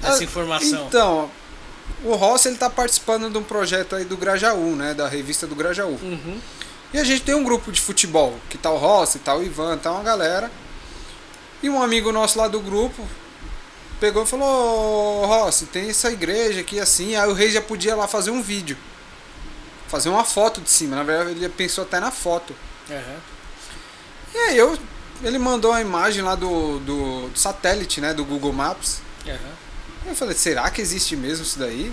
[0.00, 0.86] nessa Ah, informação?
[0.86, 1.30] Então,
[2.04, 4.94] o Rossi ele tá participando de um projeto aí do Grajaú, né?
[4.94, 5.98] Da revista do Grajaú.
[6.00, 6.40] Uhum.
[6.94, 9.76] E a gente tem um grupo de futebol, que tá o Rossi, tá o Ivan,
[9.76, 10.48] tá uma galera.
[11.60, 13.04] E um amigo nosso lá do grupo
[13.98, 17.96] pegou e falou, "Ô, Rossi, tem essa igreja aqui assim, aí o rei já podia
[17.96, 18.78] lá fazer um vídeo.
[19.88, 22.54] Fazer uma foto de cima, na verdade ele pensou até na foto.
[22.88, 23.16] Aham.
[24.32, 24.78] E aí eu,
[25.20, 29.00] ele mandou a imagem lá do, do, do satélite, né, do Google Maps.
[29.26, 29.54] Aham.
[30.06, 31.92] Eu falei, será que existe mesmo isso daí?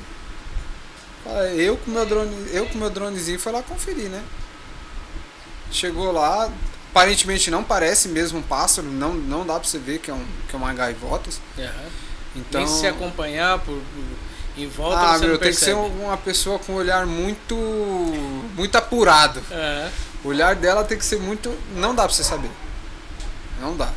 [1.55, 4.23] Eu com meu drone, eu com meu dronezinho fui lá conferir, né?
[5.71, 6.49] Chegou lá,
[6.91, 10.25] aparentemente não parece mesmo um pássaro, não, não dá pra você ver que é, um,
[10.49, 11.39] que é uma gaivotas.
[11.57, 11.71] Aham.
[12.35, 14.31] Então, Nem se acompanhar por, por-
[14.61, 17.55] em volta ah, você meu, tem que ser uma pessoa com um olhar muito
[18.55, 19.41] muito apurado.
[19.51, 19.89] Aham.
[20.23, 22.51] O olhar dela tem que ser muito, não dá pra você saber.
[23.59, 23.89] Não dá.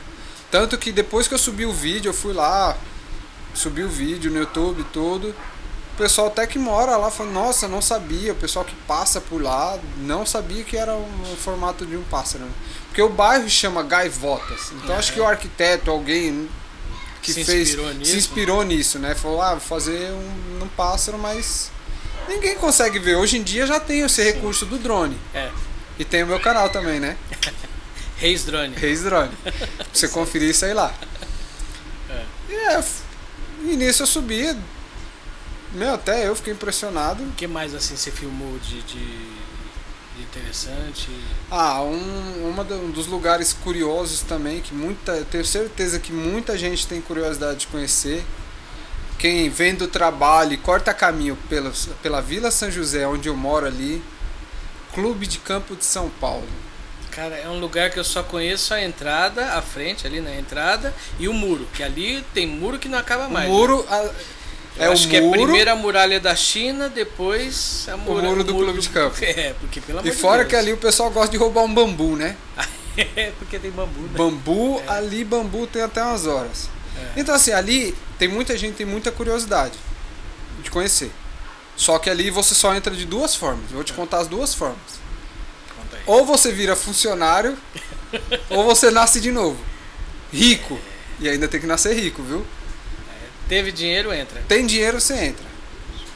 [0.51, 2.77] Tanto que depois que eu subi o vídeo, eu fui lá,
[3.53, 5.35] subi o vídeo no YouTube tudo.
[5.95, 8.33] O pessoal até que mora lá falou, nossa, não sabia.
[8.33, 12.45] O pessoal que passa por lá não sabia que era um formato de um pássaro.
[12.45, 12.51] né?
[12.89, 14.73] Porque o bairro chama Gaivotas.
[14.73, 14.99] Então É.
[14.99, 16.49] acho que o arquiteto, alguém
[17.23, 17.69] que Se fez.
[17.71, 18.11] inspirou nisso.
[18.11, 19.15] Se inspirou nisso, né?
[19.15, 21.71] Falou, ah, vou fazer um, um pássaro, mas
[22.29, 23.15] ninguém consegue ver.
[23.17, 25.17] Hoje em dia já tem esse recurso do drone.
[25.33, 25.49] É.
[25.99, 27.17] E tem o meu canal também, né?
[28.19, 28.75] Reis Drone.
[28.77, 29.31] Reis Drone.
[29.43, 30.93] Pra você conferir isso aí lá.
[32.11, 32.23] É.
[32.51, 32.85] E, é,
[33.63, 34.57] e nisso eu subi.
[35.75, 37.23] Meu, até eu fiquei impressionado.
[37.25, 39.29] O que mais assim você filmou de, de,
[40.21, 41.09] interessante?
[41.51, 45.13] Ah, um, uma do- um dos lugares curiosos também, que muita.
[45.13, 48.25] Eu tenho certeza que muita gente tem curiosidade de conhecer.
[49.19, 53.67] Quem vem do trabalho e corta caminho pela, pela Vila São José, onde eu moro
[53.67, 54.03] ali.
[54.93, 56.47] Clube de Campo de São Paulo.
[57.11, 60.95] Cara, é um lugar que eu só conheço a entrada, a frente ali na entrada
[61.19, 63.49] e o muro, que ali tem muro que não acaba O mais.
[63.49, 63.85] muro.
[63.89, 64.11] a- né?
[64.79, 65.43] É o acho que é muro.
[65.43, 69.17] primeiro a muralha da China, depois a mura- muro do clube de campo.
[69.23, 70.49] É, porque pelo amor E de fora Deus.
[70.51, 72.37] que ali o pessoal gosta de roubar um bambu, né?
[73.17, 74.11] é, porque tem bambu, né?
[74.17, 76.69] Bambu, ali bambu tem até umas horas.
[77.17, 77.21] É.
[77.21, 79.75] Então assim, ali tem muita gente tem muita curiosidade
[80.63, 81.11] de conhecer.
[81.77, 83.65] Só que ali você só entra de duas formas.
[83.71, 84.79] Eu vou te contar as duas formas.
[85.77, 86.03] Conta aí.
[86.07, 87.59] Ou você vira funcionário,
[88.51, 89.59] ou você nasce de novo.
[90.33, 90.79] Rico.
[91.21, 92.45] E ainda tem que nascer rico, viu?
[93.49, 94.43] Teve dinheiro, entra.
[94.49, 95.45] Tem dinheiro, você entra.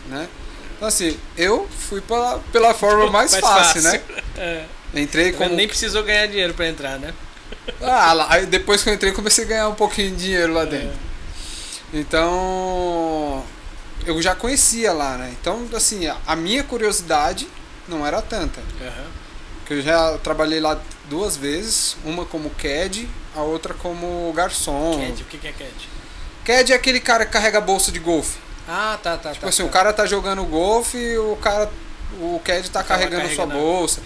[0.09, 0.29] Né?
[0.77, 3.93] Então assim, eu fui pela, pela forma mais, Mais fácil, fácil.
[3.93, 4.03] né?
[4.41, 4.65] É.
[4.95, 5.47] Entrei Tá vendo?
[5.49, 7.13] como Nem precisou ganhar dinheiro pra entrar, né?
[7.83, 10.65] Ah, lá, aí depois que eu entrei, comecei a ganhar um pouquinho de dinheiro lá
[10.65, 10.97] dentro.
[11.93, 13.45] Então,
[14.07, 15.35] eu já conhecia lá, né?
[15.41, 17.49] Então, assim, a- minha curiosidade
[17.89, 18.61] não era tanta.
[18.81, 19.05] Aham.
[19.59, 24.99] Porque eu já trabalhei lá duas vezes, uma como CAD, a outra como garçom.
[24.99, 25.89] Cad, o que que é Cad?
[26.49, 28.39] CAD é aquele cara que carrega bolsa de golfe.
[28.67, 29.49] Ah, tá, tá, Tipo tá.
[29.51, 29.69] assim, tá.
[29.69, 31.71] o cara tá jogando golfe e o cara.
[32.21, 34.01] O CAD tá carregando sua carregando a- bolsa.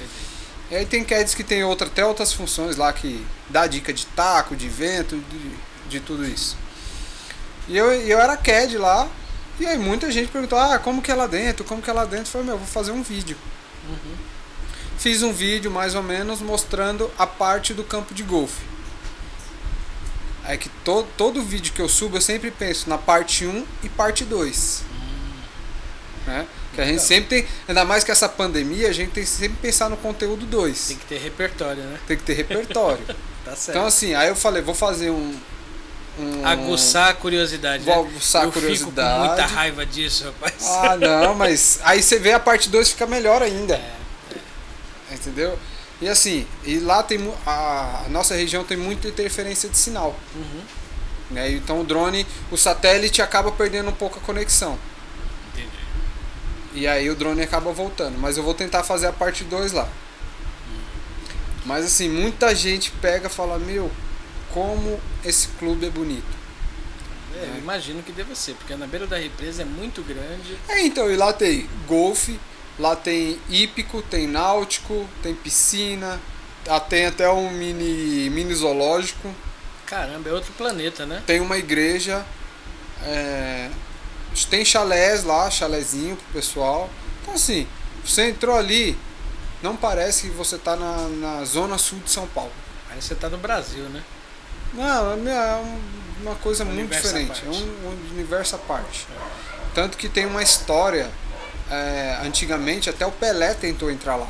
[0.70, 4.07] E aí tem CADs que tem outra, até outras funções lá que dá dica de
[4.07, 5.50] taco, de vento, de,
[5.88, 6.57] de tudo isso.
[7.68, 9.07] E eu, eu era CAD lá,
[9.61, 11.64] e aí muita gente perguntou, ah, como que é lá dentro?
[11.64, 12.24] Como que é lá dentro?
[12.26, 13.37] Eu falei, meu, eu vou fazer um vídeo.
[13.88, 14.14] Uhum.
[14.98, 18.62] fiz um vídeo mais ou menos mostrando a parte do campo de golfe.
[20.46, 23.88] É que todo, todo vídeo que eu subo eu sempre penso na parte 1 e
[23.88, 24.83] parte 2.
[26.26, 26.46] Né?
[26.74, 29.59] Que a gente sempre tem, ainda mais que essa pandemia, a gente tem que sempre
[29.61, 30.88] pensar no conteúdo 2.
[30.88, 31.98] Tem que ter repertório, né?
[32.07, 33.05] Tem que ter repertório.
[33.44, 33.76] Tá certo.
[33.76, 35.37] então assim, aí eu falei, vou fazer um.
[36.16, 37.83] um Aguçar a curiosidade.
[37.83, 38.09] Vou né?
[38.09, 39.26] aguçar a Eu fico com curiosidade.
[39.26, 40.55] muita raiva disso, rapaz.
[40.64, 43.81] Ah, não, mas aí você vê a parte 2 fica melhor ainda.
[45.11, 45.59] É, Entendeu?
[46.03, 50.19] E assim, e lá tem a, a nossa região tem muita interferência de sinal.
[50.35, 50.62] Uhum.
[51.31, 51.53] Né?
[51.53, 54.77] Então o drone, o satélite acaba perdendo um pouco a conexão.
[55.53, 55.71] Entendi.
[56.75, 58.19] E aí o drone acaba voltando.
[58.19, 59.88] Mas eu vou tentar fazer a parte 2 lá.
[61.65, 63.88] Mas assim, muita gente pega e fala, meu,
[64.53, 66.43] como esse clube é bonito.
[67.37, 70.59] É, eu imagino que deva ser, porque na beira da represa é muito grande.
[70.69, 72.41] É, então, e lá tem golfe,
[72.79, 76.21] lá tem hípico, tem náutico, tem piscina,
[76.69, 79.33] ah, tem até um mini, mini zoológico,
[79.87, 81.23] Caramba, é outro planeta, né?
[81.27, 82.25] tem uma igreja,
[83.05, 83.69] é,
[84.49, 86.89] tem chalés lá, chalézinho pro pessoal.
[87.21, 87.67] Então assim,
[88.05, 88.97] você entrou ali,
[89.63, 92.53] não parece que você tá na, na zona sul de São Paulo.
[92.91, 94.03] Aí você tá no Brasil, né?
[94.73, 95.81] Não, é um-
[96.23, 99.07] uma coisa muito universo à diferente, é um, um universo à parte.
[99.75, 101.11] Tanto que tem uma história,
[101.73, 104.29] é, antigamente até o Pelé tentou entrar lá.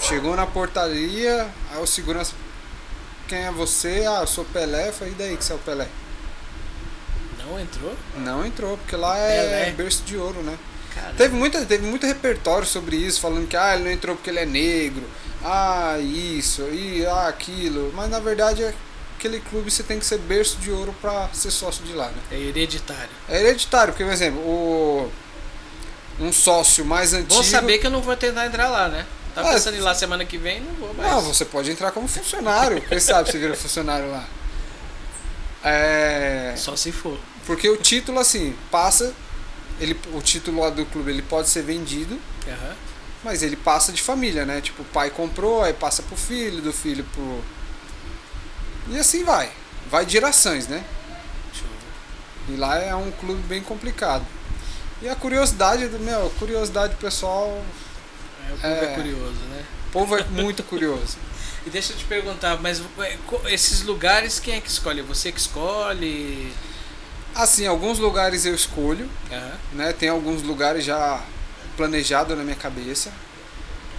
[0.00, 2.34] Chegou na portaria, aí o segurança,
[3.28, 4.04] quem é você?
[4.06, 5.86] Ah, eu sou Pelé, falei, e daí que você é o Pelé?
[7.38, 7.94] Não entrou?
[8.16, 9.70] Não entrou, porque lá é Pelé.
[9.70, 10.58] berço de ouro, né?
[10.92, 11.14] Caramba.
[11.16, 14.40] Teve, muita, teve muito repertório sobre isso, falando que ah, ele não entrou porque ele
[14.40, 15.04] é negro,
[15.44, 17.92] ah, isso, e ah, aquilo.
[17.94, 18.74] Mas na verdade, é
[19.16, 22.22] aquele clube você tem que ser berço de ouro pra ser sócio de lá, né?
[22.32, 23.10] É hereditário.
[23.28, 25.10] É hereditário, porque, por exemplo, o,
[26.20, 27.34] um sócio mais antigo.
[27.34, 29.06] Bom saber que eu não vou tentar entrar lá, né?
[29.34, 31.10] Tá Ah, pensando em ir lá semana que vem, não vou mais.
[31.10, 32.80] Não, você pode entrar como funcionário.
[32.82, 34.24] Quem sabe você vira funcionário lá.
[35.62, 36.54] É.
[36.56, 37.18] Só se for.
[37.46, 39.12] Porque o título, assim, passa.
[39.80, 42.76] Ele, o título lá do clube ele pode ser vendido, Aham.
[43.24, 44.60] mas ele passa de família, né?
[44.60, 47.42] Tipo, o pai comprou, aí passa pro filho, do filho pro.
[48.88, 49.50] E assim vai.
[49.90, 50.84] Vai de gerações, né?
[52.48, 54.24] E lá é um clube bem complicado.
[55.02, 57.62] E a curiosidade do meu, curiosidade pessoal,
[58.48, 58.84] É, o povo é.
[58.84, 58.94] É.
[58.94, 59.64] curioso, né?
[59.88, 61.16] o povo é muito curioso.
[61.66, 65.00] E deixa eu te perguntar, mas é, esses lugares quem é que escolhe?
[65.00, 66.52] Você que escolhe?
[67.34, 69.52] Assim, alguns lugares eu escolho, Aham.
[69.72, 69.92] né?
[69.94, 71.24] Tem alguns lugares já
[71.74, 73.10] planejado na minha cabeça.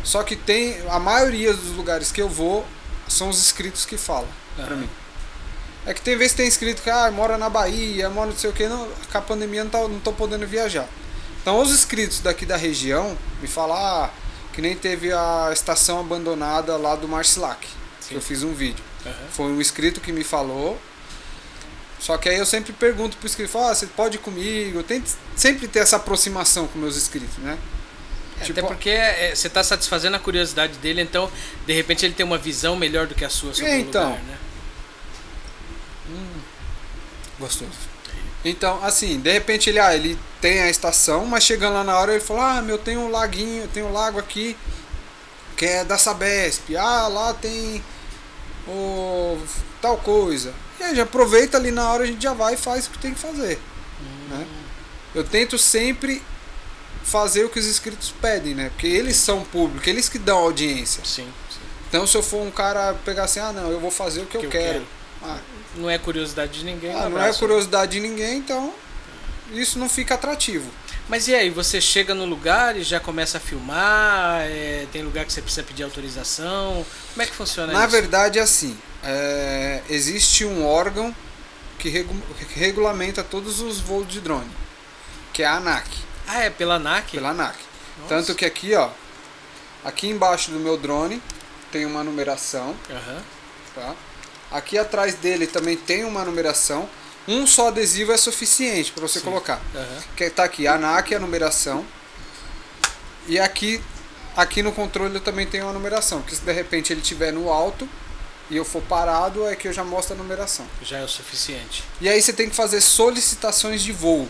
[0.03, 2.63] Só que tem a maioria dos lugares que eu vou
[3.07, 4.75] são os inscritos que falam pra Aham.
[4.81, 4.89] mim.
[5.85, 8.49] É que tem vezes que tem inscrito que ah, mora na Bahia, mora não sei
[8.49, 10.87] o que, não, com a pandemia não, tá, não tô podendo viajar.
[11.41, 14.09] Então os inscritos daqui da região me falam ah,
[14.51, 17.67] que nem teve a estação abandonada lá do Marcilac,
[18.01, 18.09] Sim.
[18.09, 18.83] que eu fiz um vídeo.
[19.05, 19.13] Aham.
[19.31, 20.79] Foi um inscrito que me falou.
[21.99, 24.79] Só que aí eu sempre pergunto pro inscrito, ah, você pode ir comigo?
[24.79, 27.57] Eu tento sempre ter essa aproximação com meus inscritos, né?
[28.39, 31.31] É, Tipo- Até porque é, você está satisfazendo a curiosidade dele, então
[31.65, 34.03] de repente ele tem uma visão melhor do que a sua sobre É, o então.
[34.09, 34.37] lugar, né?
[37.39, 37.71] Gostoso.
[38.43, 42.11] Então, assim, de repente ele, ah, ele tem a estação, mas chegando lá na hora
[42.13, 44.55] ele falou, ah, meu, tem um laguinho, tem um lago aqui
[45.57, 46.75] que é da Sabesp.
[46.77, 47.83] Ah, lá tem
[48.67, 49.39] o
[49.81, 50.53] tal coisa.
[50.79, 52.99] E aí já aproveita ali na hora, a gente já vai e faz o que
[52.99, 53.59] tem que fazer.
[54.29, 54.45] Né?
[55.13, 56.21] Eu tento sempre
[57.03, 58.69] fazer o que os inscritos pedem, né?
[58.69, 61.03] Porque eles são público, eles que dão audiência.
[61.05, 61.59] Sim, sim.
[61.87, 64.37] Então se eu for um cara pegar assim, ah não, eu vou fazer o que,
[64.37, 64.73] Que eu, eu quero.
[64.73, 64.85] quero.
[65.23, 65.39] Ah,
[65.75, 66.93] Não é curiosidade de ninguém.
[66.95, 68.73] ah, não é curiosidade de ninguém, então
[69.51, 70.69] isso não fica atrativo.
[71.07, 74.41] Mas e aí, você chega no lugar e já começa a filmar?
[74.41, 76.83] é, tem lugar que você precisa pedir autorização?
[77.13, 77.89] Como é que funciona Na isso?
[77.91, 81.15] verdade é assim, é, existe um órgão
[81.77, 82.15] que regu-
[82.55, 84.49] regulamenta todos os voos de drone,
[85.31, 85.85] que é a ANAC,
[86.27, 87.11] Ah, é pela ANAC?
[87.11, 87.55] pela ANAC.
[87.99, 88.09] Nossa.
[88.15, 88.89] Tanto que aqui, ó,
[89.83, 91.21] aqui embaixo do meu drone
[91.71, 93.21] tem uma numeração, Aham.
[93.75, 93.93] tá?
[94.55, 96.87] Aqui atrás dele também tem uma numeração.
[97.27, 99.25] Um só adesivo é suficiente para você Sim.
[99.25, 99.61] colocar.
[99.75, 100.03] Aham.
[100.15, 101.85] Que tá aqui, ANAC é a numeração.
[103.27, 103.81] E aqui,
[104.33, 106.21] aqui no controle eu também tem uma numeração.
[106.21, 107.89] Que se de repente ele estiver no alto
[108.49, 110.65] e eu for parado, é que eu já mostro a numeração.
[110.81, 111.83] Já é o suficiente.
[111.99, 114.29] E aí você tem que fazer solicitações de voo.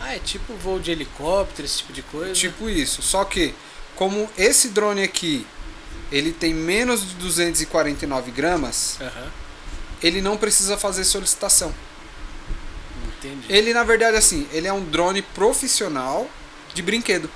[0.00, 2.32] Ah, é tipo voo de helicóptero, esse tipo de coisa?
[2.32, 3.00] Tipo isso.
[3.00, 3.54] Só que,
[3.94, 5.46] como esse drone aqui,
[6.10, 9.30] ele tem menos de 249 gramas, Aham.
[10.02, 11.72] ele não precisa fazer solicitação.
[13.18, 13.46] Entendi.
[13.48, 16.28] Ele, na verdade, assim, ele é um drone profissional
[16.74, 17.30] de brinquedo.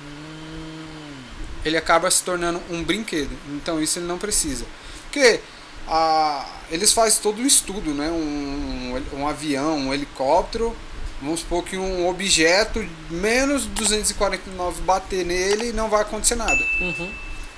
[0.00, 1.22] Hum,
[1.64, 3.36] ele acaba se tornando um brinquedo.
[3.48, 4.66] Então isso ele não precisa.
[5.04, 5.40] Porque
[5.88, 8.10] a, eles fazem todo um estudo, né?
[8.10, 10.76] Um, um avião, um helicóptero,
[11.20, 16.62] vamos supor que um objeto menos 249 bater nele não vai acontecer nada.
[16.80, 17.10] Uhum.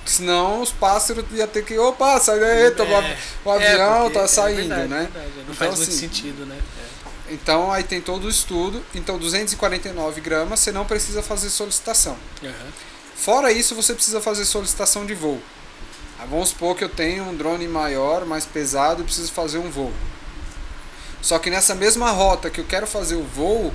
[0.05, 4.21] Senão os pássaros iam ter que, opa, sai daí, tá, É, o avião porque tá
[4.23, 5.09] é saindo, verdade, né?
[5.13, 6.57] verdade, Não Então, faz muito assim, sentido, né?
[6.57, 7.33] É.
[7.33, 8.83] Então aí tem todo o estudo.
[8.95, 12.17] Então 249 gramas você não precisa fazer solicitação.
[12.43, 12.53] Aham.
[13.15, 15.39] Fora isso, você precisa fazer solicitação de voo.
[16.19, 19.69] Ah, vamos supor que eu tenho um drone maior, mais pesado e preciso fazer um
[19.69, 19.93] voo.
[21.21, 23.73] Só que nessa mesma rota que eu quero fazer o voo,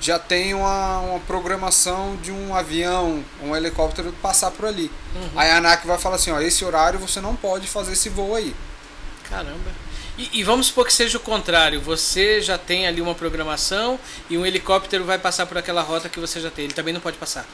[0.00, 4.90] já tem uma, uma programação de um avião, um helicóptero passar por ali.
[5.14, 5.28] Uhum.
[5.36, 8.34] Aí a ANAC vai falar assim, ó, esse horário você não pode fazer esse voo
[8.34, 8.54] aí.
[9.28, 9.70] Caramba.
[10.18, 11.80] E, e vamos supor que seja o contrário.
[11.82, 16.18] Você já tem ali uma programação e um helicóptero vai passar por aquela rota que
[16.18, 16.64] você já tem.
[16.64, 17.46] Ele também não pode passar.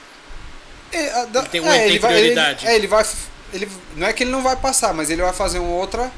[0.92, 2.66] É, a- Ele tem- ele tem vai- prioridade.
[2.66, 3.04] é, ele vai.
[3.52, 6.10] Ele, não é que ele não vai passar, mas ele vai fazer uma Uma outra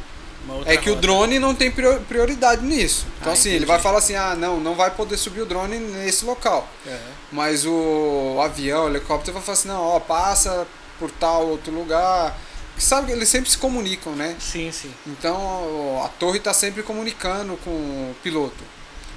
[0.66, 1.03] É que o rota.
[1.03, 3.07] drone não tem prior- prioridade nisso.
[3.20, 3.70] Então Ah, assim, ele entendi.
[3.72, 6.66] vai falar assim, ah, não, não vai poder subir o drone nesse local.
[6.87, 6.96] Aham.
[7.33, 10.66] Mas o, o avião, o helicóptero vai falar assim, não, ó, passa
[10.98, 12.35] por tal outro lugar.
[12.77, 14.37] Que sabe que eles sempre se comunicam, né?
[14.38, 14.92] Sim, sim.
[15.07, 18.64] Então a torre está sempre comunicando com o piloto.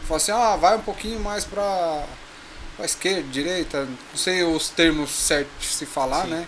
[0.07, 2.03] Fala assim, ah, vai um pouquinho mais para
[2.79, 6.31] a esquerda, direita, não sei os termos certos de se falar, Sim.
[6.31, 6.47] né?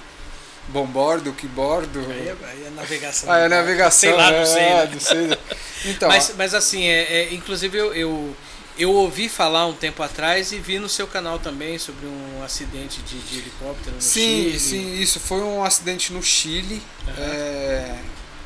[0.70, 2.00] Bombordo, quibordo.
[2.10, 3.32] Aí é, aí é navegação.
[3.32, 4.00] Ah, é navegação.
[4.00, 4.64] Sei lá, não é, sei.
[4.64, 4.90] né?
[4.94, 5.38] não sei.
[5.86, 8.36] Então, mas, mas assim, é, é, inclusive eu, eu,
[8.78, 13.02] eu ouvi falar um tempo atrás e vi no seu canal também sobre um acidente
[13.02, 14.60] de, de helicóptero no Sim, Chile.
[14.60, 16.82] sim, isso foi um acidente no Chile.
[17.08, 17.24] Aham.
[17.24, 17.96] É,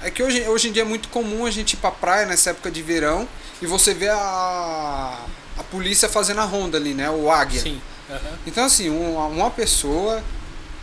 [0.04, 2.50] é que hoje, hoje em dia é muito comum a gente ir pra praia nessa
[2.50, 3.28] época de verão
[3.62, 5.20] e você vê a,
[5.58, 7.10] a polícia fazendo a ronda ali, né?
[7.10, 7.62] O águia.
[7.62, 7.80] Sim.
[8.10, 8.40] aham.
[8.46, 10.24] Então assim, uma, uma pessoa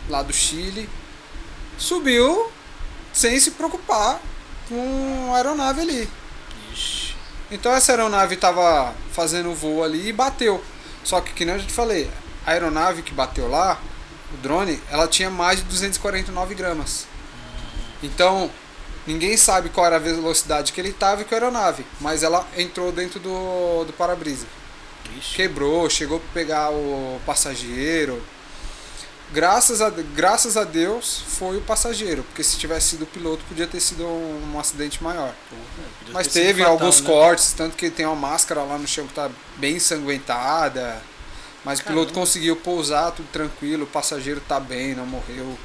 [0.09, 0.89] lá do Chile
[1.77, 2.51] subiu
[3.13, 4.19] sem se preocupar
[4.67, 6.09] com a aeronave ali.
[6.71, 7.15] Ixi.
[7.51, 10.63] Então essa aeronave estava fazendo o voo ali e bateu.
[11.03, 12.09] Só que, que nem eu já te falei,
[12.45, 13.79] a aeronave que bateu lá,
[14.33, 17.05] o drone, ela tinha mais de 249 gramas.
[18.01, 18.49] Então,
[19.05, 21.85] ninguém sabe qual era a velocidade que ele estava e com a aeronave.
[22.01, 24.47] Mas ela entrou dentro do, do para-brisa.
[25.33, 28.21] Quebrou, chegou a pegar o passageiro.
[29.35, 33.67] Graças a, graças a Deus foi o passageiro, porque se tivesse sido o piloto podia
[33.67, 35.35] ter sido um, um acidente maior.
[35.99, 37.05] Podia Mas teve fatal, alguns né?
[37.05, 41.01] cortes, tanto que tem uma máscara lá no chão que tá bem ensanguentada.
[41.65, 42.21] Mas o piloto Caramba.
[42.21, 45.57] conseguiu pousar tudo tranquilo, o passageiro tá bem, não morreu.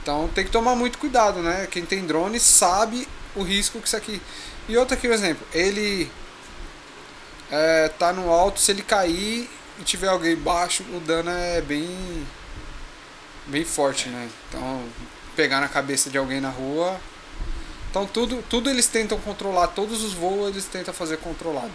[0.00, 1.66] Então tem que tomar muito cuidado, né?
[1.68, 4.22] Quem tem drone sabe o risco que isso aqui.
[4.68, 6.08] E outro aqui, por exemplo, ele
[7.50, 12.26] é, tá no alto, se ele cair e tiver alguém baixo, o dano é bem
[13.46, 14.28] bem forte, né?
[14.48, 14.84] Então
[15.36, 16.98] pegar na cabeça de alguém na rua
[17.90, 21.70] então tudo, tudo eles tentam controlar, todos os voos eles tentam fazer controlado.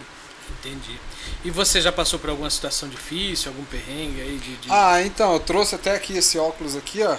[0.60, 0.98] Entendi.
[1.44, 4.56] E você já passou por alguma situação difícil, algum perrengue aí de.
[4.58, 7.16] de- Ah, então, eu trouxe até aqui esse óculos aqui, ó.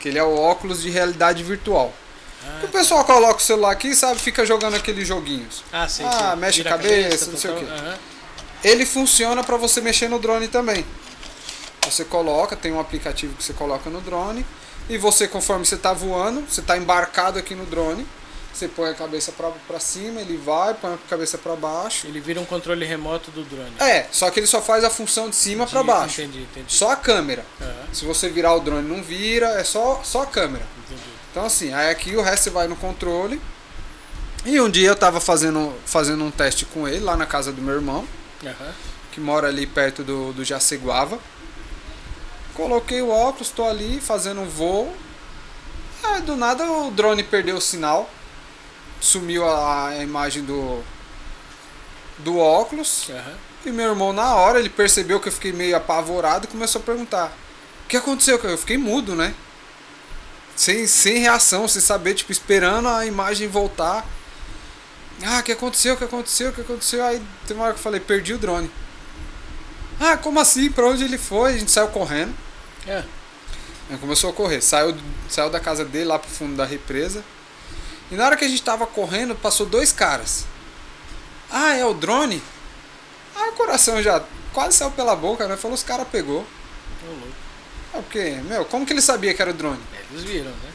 [0.00, 1.92] Que ele é o óculos de realidade virtual.
[2.44, 5.62] Ah, o pessoal coloca o celular aqui e sabe, fica jogando aqueles joguinhos.
[5.72, 6.36] ah, sei, ah, sei.
[6.36, 7.64] mexe Vira a cabeça, não sei o quê.
[7.64, 7.98] aham.
[8.64, 10.84] Ele funciona para você mexer no drone também.
[11.84, 14.44] Você coloca, tem um aplicativo que você coloca no drone
[14.88, 18.06] e você conforme você está voando, você está embarcado aqui no drone,
[18.52, 22.06] você põe a cabeça para cima, ele vai, põe a cabeça para baixo.
[22.06, 23.72] Ele vira um controle remoto do drone.
[23.80, 26.22] É, só que ele só faz a função de cima para baixo.
[26.22, 26.72] Entendi, entendi.
[26.72, 27.44] Só a câmera.
[27.60, 30.64] Aham, Se você virar o drone não vira, é só, só a câmera.
[30.86, 31.02] entendi.
[31.32, 33.40] Então assim, aí aqui o resto você vai no controle.
[34.46, 37.60] E um dia eu tava fazendo, fazendo um teste com ele lá na casa do
[37.60, 38.06] meu irmão,
[38.46, 38.72] Aham.
[39.12, 41.18] que mora ali perto do, do Jaceguava.
[42.54, 44.94] Coloquei o óculos, tô ali fazendo um voo.
[46.02, 48.08] Ah, do nada o drone perdeu o sinal.
[49.00, 50.82] Sumiu a, a imagem do,
[52.18, 53.08] do óculos.
[53.10, 53.34] Aham.
[53.66, 56.84] E meu irmão, na hora, ele percebeu que eu fiquei meio apavorado e começou a
[56.84, 57.32] perguntar:
[57.84, 58.38] O que aconteceu?
[58.38, 59.34] Eu fiquei mudo, né?
[60.54, 64.06] Sem, sem reação, sem saber, tipo, esperando a imagem voltar.
[65.22, 65.94] Ah, o que aconteceu?
[65.94, 66.50] O que aconteceu?
[66.50, 67.04] O que aconteceu?
[67.04, 68.70] Aí tem uma hora que eu falei: Perdi o drone.
[70.00, 70.70] Ah, como assim?
[70.70, 71.54] Pra onde ele foi?
[71.54, 72.34] A gente saiu correndo.
[72.86, 73.04] É.
[73.90, 74.60] Aí começou a correr.
[74.60, 74.96] Saiu,
[75.28, 77.22] saiu da casa dele lá pro fundo da represa.
[78.10, 80.46] E na hora que a gente tava correndo, passou dois caras.
[81.50, 82.42] Ah, é o drone?
[83.36, 85.56] Ah, o coração já quase saiu pela boca, né?
[85.56, 86.40] Falou, os caras pegou.
[86.40, 87.34] Ô, louco.
[87.94, 89.80] É porque, meu, como que ele sabia que era o drone?
[89.94, 90.72] É, Eles viram, né?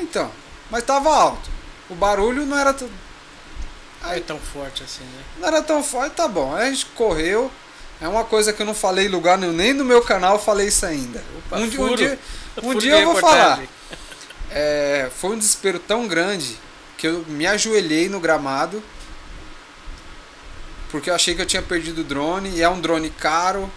[0.00, 0.30] Então,
[0.70, 1.50] mas tava alto.
[1.90, 2.74] O barulho não era,
[4.04, 5.22] Não é tão forte assim, né?
[5.38, 6.54] não era tão forte, tá bom.
[6.54, 7.50] Aí a gente correu,
[8.00, 10.68] É uma coisa que eu não falei em lugar nenhum, nem no meu canal falei
[10.68, 11.22] isso ainda.
[11.38, 11.92] Opa, um, furo.
[11.92, 12.18] um dia,
[12.62, 13.60] um dia eu vou falar.
[14.56, 16.56] É, foi um desespero tão grande
[16.96, 18.80] que eu me ajoelhei no gramado
[20.94, 23.68] porque eu achei que eu tinha perdido o drone e é um drone caro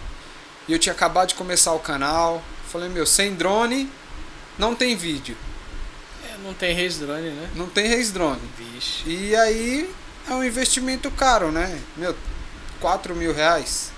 [0.68, 2.40] e eu tinha acabado de começar o canal.
[2.68, 3.90] Falei, meu, sem drone
[4.56, 5.36] não tem vídeo,
[6.30, 7.50] É, não tem Reis Drone, né?
[7.56, 8.40] não tem Reis Drone.
[8.56, 9.02] Vixe.
[9.08, 9.90] E aí
[10.32, 11.80] é um investimento caro, né?
[11.96, 12.14] Meu,
[12.80, 13.90] 4 mil reais.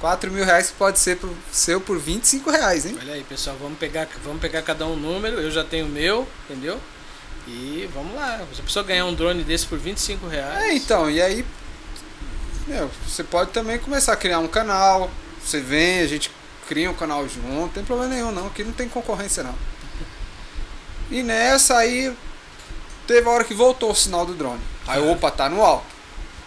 [0.00, 2.96] 4 mil reais pode ser pro, seu por 25 reais, hein?
[2.98, 5.40] Olha aí, pessoal, vamos pegar, vamos pegar cada um número.
[5.40, 6.80] Eu já tenho o meu, entendeu?
[7.46, 8.40] E vamos lá.
[8.50, 10.64] Você precisa ganhar um drone desse por 25 reais.
[10.64, 11.44] É, então, e aí,
[12.66, 15.10] meu, você pode também começar a criar um canal.
[15.44, 16.30] Você vem, a gente
[16.66, 18.46] cria um canal junto, não tem problema nenhum, não.
[18.46, 19.54] Aqui não tem concorrência, não.
[21.10, 22.14] E nessa aí,
[23.10, 24.60] teve a hora que voltou o sinal do drone.
[24.86, 25.84] Aí, opa, tá no alto.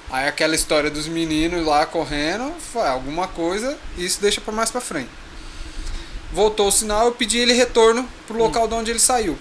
[0.10, 4.80] Aí aquela história dos meninos lá correndo, foi alguma coisa, isso deixa pra mais pra
[4.80, 5.10] frente.
[6.32, 9.38] Voltou o sinal, eu pedi ele retorno pro local de onde ele saiu.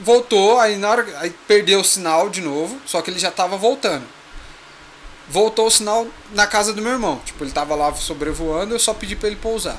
[0.00, 3.58] Voltou, aí na hora aí perdeu o sinal de novo, só que ele já tava
[3.58, 4.06] voltando.
[5.28, 7.20] Voltou o sinal na casa do meu irmão.
[7.26, 9.78] Tipo, ele tava lá sobrevoando, eu só pedi pra ele pousar.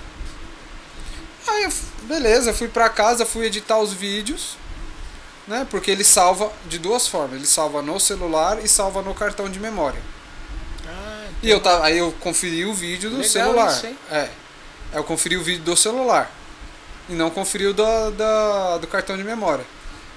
[1.47, 1.68] Aí,
[2.04, 4.61] beleza, fui pra casa, fui editar os vídeos,
[5.52, 5.68] né?
[5.70, 7.36] Porque ele salva de duas formas.
[7.38, 9.99] Ele salva no celular e salva no cartão de memória.
[10.88, 13.72] Ah, E eu tava, aí eu conferi o vídeo do Legal celular.
[13.72, 13.88] isso?
[14.10, 14.30] É.
[14.93, 16.32] Eu conferi o vídeo do celular.
[17.10, 19.66] E não conferi o do, da- do cartão de memória.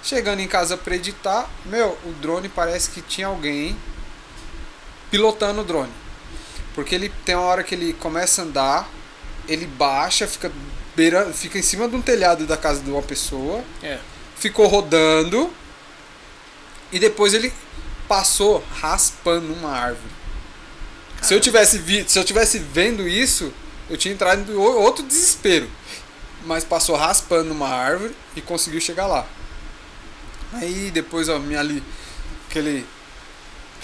[0.03, 3.76] Chegando em casa pra editar, meu, o drone parece que tinha alguém
[5.11, 5.93] pilotando o drone.
[6.74, 8.89] Porque ele tem uma hora que ele começa a andar,
[9.49, 10.51] ele baixa, fica,
[10.97, 13.99] beira, fica em cima de um telhado da casa de uma pessoa é.
[14.37, 15.53] Ficou rodando
[16.93, 17.53] e depois ele
[18.09, 20.12] passou raspando uma árvore.
[21.22, 23.53] Se eu tivesse vi, se eu tivesse vendo isso,
[23.89, 25.68] eu tinha entrado em outro desespero.
[26.45, 29.26] Mas passou raspando uma árvore e conseguiu chegar lá.
[30.53, 31.82] Aí depois ó, minha ali
[32.49, 32.87] aquele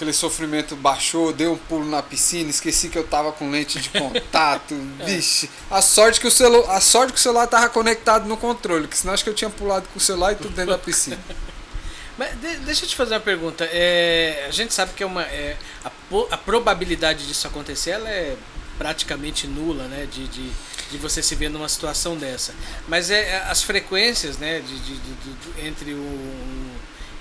[0.01, 3.89] aquele sofrimento baixou, dei um pulo na piscina, esqueci que eu tava com lente de
[3.89, 4.73] contato.
[5.05, 8.87] Vixe, a sorte que o celu, a sorte que o celular tava conectado no controle,
[8.87, 11.19] que senão acho que eu tinha pulado com o celular e tudo dentro da piscina.
[12.17, 13.63] Mas de- deixa eu te fazer uma pergunta.
[13.71, 15.91] É, a gente sabe que é uma, é, a,
[16.31, 18.35] a probabilidade disso acontecer ela é
[18.79, 20.07] praticamente nula, né?
[20.11, 20.49] De, de,
[20.91, 22.53] de você se ver numa situação dessa.
[22.87, 24.59] Mas é, é as frequências, né?
[24.61, 26.75] De, de, de- de- entre, o, um-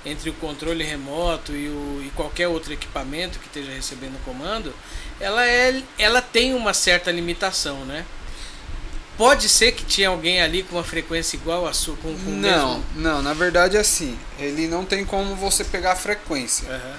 [0.05, 4.74] entre o controle remoto e, o, e qualquer outro equipamento que esteja recebendo comando,
[5.20, 8.05] ela, é, ela tem uma certa limitação, né?
[9.18, 12.34] Pode ser que tinha alguém ali com uma frequência igual a sua, com, com o
[12.34, 12.86] Não, mesmo...
[12.96, 16.98] não, na verdade é assim, ele não tem como você pegar a frequência, Aham.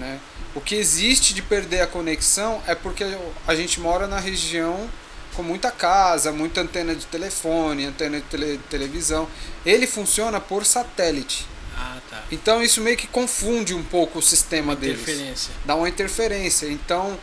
[0.00, 0.20] né?
[0.56, 3.04] O que existe de perder a conexão é porque
[3.46, 4.88] a gente mora na região
[5.34, 9.28] com muita casa, muita antena de telefone, antena de tele- televisão.
[9.66, 11.46] Ele funciona por satélite.
[11.76, 12.22] Ah, tá.
[12.32, 15.02] Então isso meio que confunde um pouco o sistema deles.
[15.02, 15.54] Interferência.
[15.64, 16.66] Dá uma interferência.
[16.66, 17.18] Então,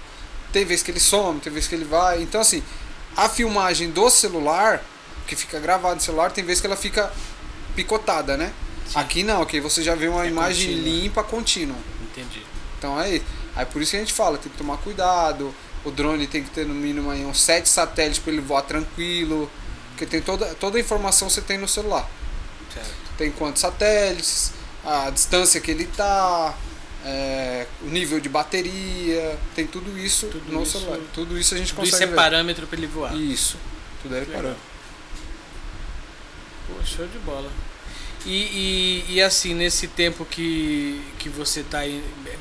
[0.52, 2.22] tem vez que ele some, tem vez que ele vai.
[2.22, 2.64] Então assim,
[3.18, 4.84] a filmagem do celular,
[5.28, 7.12] que fica gravado no celular, tem vez que ela fica
[7.76, 8.54] picotada, né?
[8.88, 9.00] Sim.
[9.00, 10.90] Aqui não, aqui você já vê uma É imagem contínua.
[10.90, 11.78] limpa, contínua.
[12.04, 12.44] Entendi.
[12.78, 13.26] Então é isso.
[13.56, 15.54] Aí por isso que a gente fala, tem que tomar cuidado.
[15.84, 19.50] O drone tem que ter no mínimo aí uns 7 satélites para ele voar tranquilo.
[19.90, 22.10] Porque tem toda, toda a informação você tem no celular.
[22.74, 23.03] Certo.
[23.18, 24.52] Tem quantos satélites,
[24.84, 26.56] a distância que ele tá,
[27.06, 31.00] é, o nível de bateria, tem tudo isso Tudo no isso- celular.
[31.14, 33.12] Tudo isso a gente Tudo isso consegue é parâmetro para ele voar.
[33.14, 33.20] ver.
[33.20, 33.58] Isso.
[34.02, 34.36] Tudo é Legal.
[34.36, 34.64] parâmetro.
[36.68, 37.50] Pô, show de bola.
[38.26, 41.80] E, e, e assim, nesse tempo que, que você está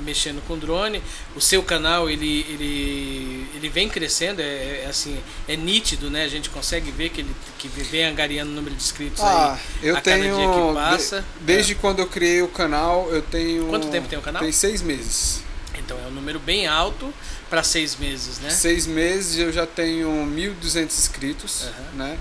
[0.00, 1.02] mexendo com drone,
[1.34, 5.18] o seu canal ele, ele, ele vem crescendo, é, é assim,
[5.48, 6.22] é nítido, né?
[6.24, 9.88] A gente consegue ver que ele que vem angariando o número de inscritos Ah, aí
[9.88, 10.36] eu a cada tenho.
[10.36, 11.24] dia que de- passa.
[11.40, 13.66] desde quando eu criei o canal, eu tenho.
[13.66, 14.40] Quanto tempo tem o canal?
[14.42, 15.42] Tem seis meses.
[15.78, 17.12] Então é um número bem alto
[17.50, 18.50] para seis meses, né?
[18.50, 21.92] Seis meses eu já tenho 1.200 inscritos, Aham.
[21.94, 22.18] né?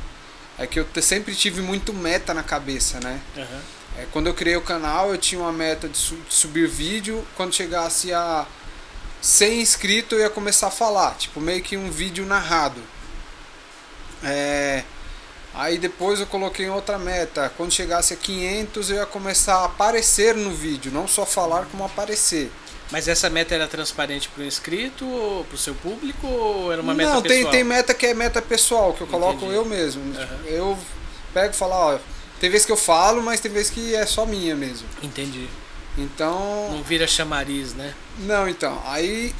[0.63, 3.19] É que eu sempre tive muito meta na cabeça, né?
[3.35, 3.61] Aham.
[3.97, 7.25] É, quando eu criei o canal, eu tinha uma meta de, su- de subir vídeo.
[7.35, 8.45] Quando chegasse a
[9.21, 12.81] 100 inscritos, eu ia começar a falar, tipo, meio que um vídeo narrado.
[14.23, 14.83] É,
[15.53, 17.51] aí depois eu coloquei outra meta.
[17.57, 21.83] Quando chegasse a 500, eu ia começar a aparecer no vídeo, não só falar, como
[21.83, 22.51] aparecer.
[22.91, 25.05] Mas essa meta era transparente para o inscrito
[25.47, 27.51] para o seu público ou era uma meta não, tem, pessoal?
[27.51, 29.53] tem meta que é meta pessoal, que eu coloco Entendi.
[29.53, 30.01] eu mesmo.
[30.13, 30.39] Aham.
[30.45, 30.77] Eu
[31.33, 31.99] pego e falo, ó,
[32.39, 34.87] tem vezes que eu falo, mas tem vezes que é só minha mesmo.
[35.01, 35.47] Entendi.
[35.97, 37.93] Então, Não vira chamariz, né?
[38.19, 39.33] Não, então, aí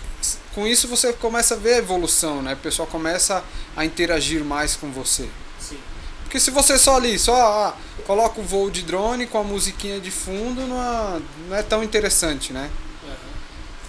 [0.53, 2.53] com isso você começa a ver a evolução, né?
[2.53, 3.43] O pessoal começa
[3.75, 5.27] a interagir mais com você.
[5.59, 5.77] Sim.
[6.23, 9.99] Porque se você só ali, só ah, coloca o voo de drone com a musiquinha
[9.99, 12.69] de fundo, não é, não é tão interessante, né?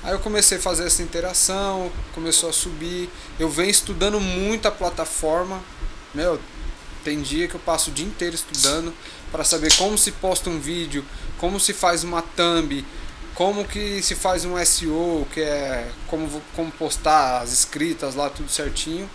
[0.03, 3.09] Aí eu comecei a fazer essa interação, começou a subir.
[3.39, 5.63] Eu venho estudando muito a plataforma.
[6.13, 6.41] Meu,
[7.05, 8.93] tem dia que eu passo o dia inteiro estudando
[9.31, 11.05] para saber como se posta um vídeo,
[11.39, 12.85] como se faz uma thumb,
[13.35, 18.51] como que se faz um SEO, que é como, como postar as escritas lá, tudo
[18.51, 19.09] certinho.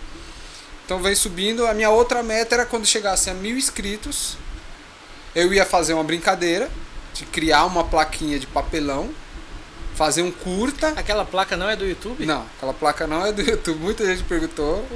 [0.86, 1.66] Então vem subindo.
[1.66, 4.38] A minha outra meta era quando chegasse a mil inscritos,
[5.34, 6.70] eu ia fazer uma brincadeira
[7.12, 9.10] de criar uma plaquinha de papelão
[9.98, 10.90] fazer um curta.
[10.96, 12.24] Aquela placa não é do YouTube?
[12.24, 13.80] Não, aquela placa não é do YouTube.
[13.80, 14.86] Muita gente perguntou.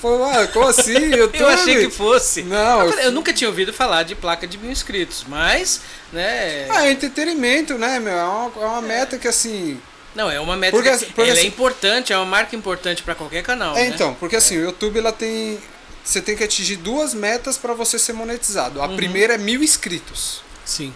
[0.00, 0.92] Foi, ah, como assim?
[1.14, 1.38] YouTube?
[1.38, 2.42] eu achei que fosse.
[2.42, 5.82] Não, eu, eu, nunca tinha ouvido falar de placa de mil inscritos, mas,
[6.12, 6.66] né.
[6.68, 8.12] Ah, é entretenimento, né, meu?
[8.12, 9.80] É uma, é uma meta que assim.
[10.16, 13.04] Não, é uma meta porque, porque, ela é assim, é importante, é uma marca importante
[13.04, 13.76] para qualquer canal.
[13.76, 13.94] É, né?
[13.94, 15.60] então, porque assim, o YouTube ela tem.
[16.02, 18.82] Você tem que atingir duas metas para você ser monetizado.
[18.82, 18.96] A uhum.
[18.96, 20.42] primeira é mil inscritos.
[20.64, 20.92] Sim.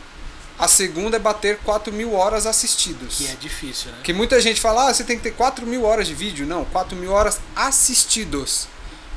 [0.59, 3.19] A segunda é bater 4 mil horas assistidos.
[3.19, 3.99] Que é difícil, né?
[4.05, 6.47] Que muita gente fala, ah, você tem que ter 4 mil horas de vídeo.
[6.47, 8.69] Não, 4 mil horas assistidos.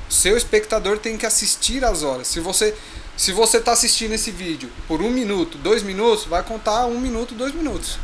[0.10, 2.28] Seu espectador tem que assistir as horas.
[2.28, 2.76] Se você
[3.18, 7.34] se você está assistindo esse vídeo por um minuto, dois minutos, vai contar um minuto,
[7.34, 7.98] dois minutos.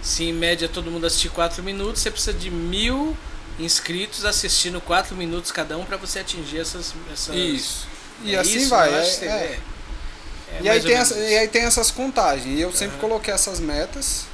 [0.00, 3.16] Se em média todo mundo assistir 4 minutos, você precisa de mil
[3.58, 7.34] inscritos assistindo 4 minutos cada um para você atingir essas, essas...
[7.34, 7.88] Isso.
[8.22, 8.94] E é assim isso, vai.
[8.94, 9.60] É, é.
[10.58, 12.58] É, e, aí tem essa, e aí tem essas contagens.
[12.58, 13.00] E eu sempre uhum.
[13.00, 14.24] coloquei essas metas,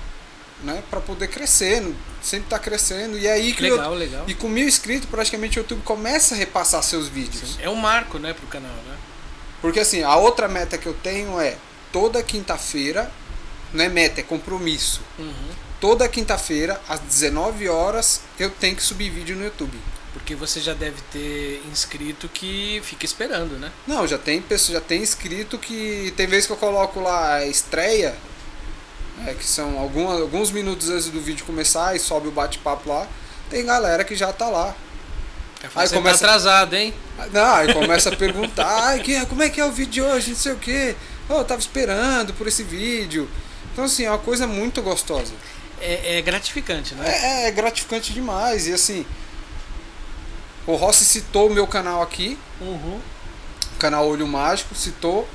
[0.63, 1.83] né, para poder crescer,
[2.23, 3.19] sempre tá crescendo.
[3.19, 4.25] E aí legal, eu, legal.
[4.27, 7.55] E com mil inscritos, praticamente o YouTube começa a repassar seus vídeos.
[7.55, 7.63] Sim.
[7.63, 8.97] É um marco, né, pro canal, né?
[9.61, 11.57] Porque assim, a outra meta que eu tenho é
[11.93, 13.11] toda quinta-feira,
[13.73, 15.01] não é meta, é compromisso.
[15.19, 15.67] Uhum.
[15.81, 19.79] Toda quinta-feira, às 19 horas, eu tenho que subir vídeo no YouTube.
[20.17, 23.71] Porque você já deve ter inscrito que fica esperando, né?
[23.87, 28.17] Não, já tem já tem inscrito que tem vezes que eu coloco lá a estreia,
[29.27, 33.07] é, que são algum, alguns minutos antes do vídeo começar e sobe o bate-papo lá.
[33.51, 34.75] Tem galera que já tá lá.
[35.75, 36.95] Aí tá começa tá atrasado, hein?
[37.31, 40.31] Não, aí começa a perguntar, ai, que, como é que é o vídeo de hoje,
[40.31, 40.97] não sei o quê.
[41.29, 43.29] Oh, eu tava esperando por esse vídeo.
[43.73, 45.35] Então assim, é uma coisa muito gostosa.
[45.79, 47.07] É, é gratificante, né?
[47.07, 48.67] É, é gratificante demais.
[48.67, 49.05] E assim,
[50.67, 52.39] o Rossi citou o meu canal aqui.
[52.61, 53.01] Uhum.
[53.75, 55.29] O canal Olho Mágico, citou.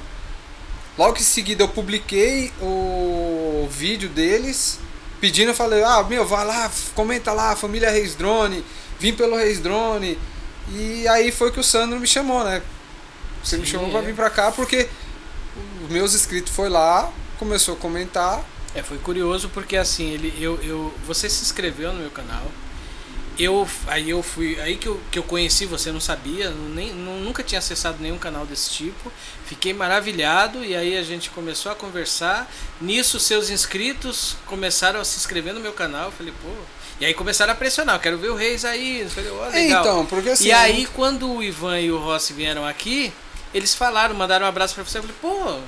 [0.98, 4.80] Logo em seguida eu publiquei o vídeo deles.
[5.22, 8.66] Pedindo, eu falei, ah, meu, vai lá, comenta lá, família Reis Drone,
[9.00, 10.18] vim pelo Reis Drone.
[10.70, 12.62] E aí foi que o Sandro me chamou, né?
[13.44, 13.92] Você Sim, me chamou é.
[13.92, 14.90] pra vir pra cá porque
[15.84, 18.44] os meus inscritos foi lá, começou a comentar.
[18.74, 22.46] É, foi curioso porque assim, ele, eu, eu, você se inscreveu no meu canal
[23.42, 27.44] eu aí eu fui aí que eu, que eu conheci você não sabia nem nunca
[27.44, 29.12] tinha acessado nenhum canal desse tipo.
[29.46, 32.52] Fiquei maravilhado e aí a gente começou a conversar.
[32.80, 36.06] Nisso seus inscritos começaram a se inscrever no meu canal.
[36.06, 36.50] Eu falei pô.
[37.00, 39.02] E aí começaram a pressionar eu quero ver o Reis aí.
[39.02, 39.82] Eu falei, oh, legal.
[39.82, 43.12] então porque assim, e aí quando o Ivan e o Rossi vieram aqui
[43.54, 45.00] eles falaram mandaram um abraço para você.
[45.00, 45.60] Eu falei pô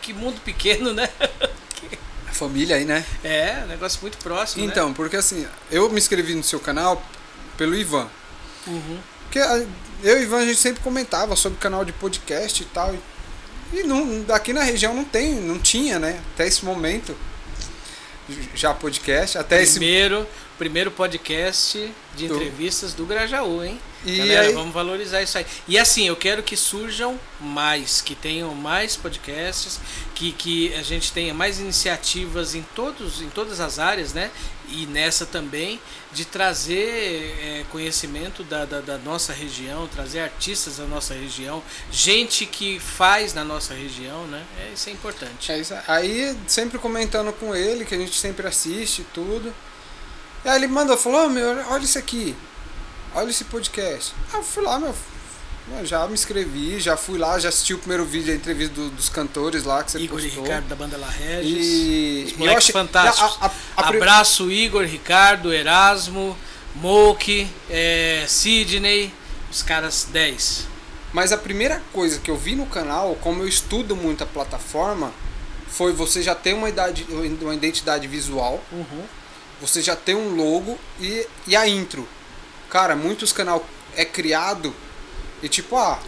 [0.00, 1.08] que mundo pequeno né
[2.32, 3.04] família aí, né?
[3.22, 4.64] É, negócio muito próximo.
[4.64, 4.94] Então, né?
[4.96, 7.02] porque assim, eu me inscrevi no seu canal
[7.56, 8.08] pelo Ivan.
[8.66, 8.98] Uhum.
[9.22, 12.94] Porque eu e o Ivan a gente sempre comentava sobre canal de podcast e tal.
[13.72, 16.20] E não, daqui na região não tem, não tinha, né?
[16.34, 17.16] Até esse momento.
[18.54, 20.28] Já podcast, até primeiro, esse.
[20.62, 23.80] Primeiro podcast de entrevistas do Grajaú, hein?
[24.06, 24.52] E Galera, aí...
[24.52, 25.44] vamos valorizar isso aí.
[25.66, 29.80] E assim, eu quero que surjam mais, que tenham mais podcasts,
[30.14, 34.30] que, que a gente tenha mais iniciativas em, todos, em todas as áreas, né?
[34.68, 35.80] E nessa também,
[36.12, 41.60] de trazer é, conhecimento da, da, da, nossa região, trazer artistas da nossa região,
[41.90, 44.44] gente que faz na nossa região, né?
[44.60, 45.50] É, isso é importante.
[45.50, 45.74] É isso.
[45.88, 49.52] Aí, sempre comentando com ele, que a gente sempre assiste tudo.
[50.44, 52.36] E aí ele mandou, falou, oh, meu, olha isso aqui
[53.14, 54.14] olha esse podcast.
[54.32, 54.94] Ah, eu fui lá, meu.
[55.84, 59.08] Já me inscrevi, já fui lá, já assisti o primeiro vídeo, a entrevista do, dos
[59.08, 60.42] cantores lá que você Igor postou.
[60.42, 61.66] e Ricardo da banda La Regis.
[61.66, 62.24] E...
[62.26, 62.72] Os moleques achei...
[62.72, 63.38] fantásticos.
[63.40, 66.36] A, a, a, Abraço Igor, Ricardo, Erasmo,
[66.74, 69.14] Moke, é, Sidney,
[69.50, 70.66] os caras 10.
[71.12, 75.12] Mas a primeira coisa que eu vi no canal, como eu estudo muito a plataforma,
[75.68, 77.06] foi você já ter uma, idade,
[77.40, 79.04] uma identidade visual, uhum.
[79.62, 82.06] Você já ter um logo e, e a intro.
[82.68, 84.74] Cara, muitos canal é criado
[85.40, 86.00] e tipo, ah,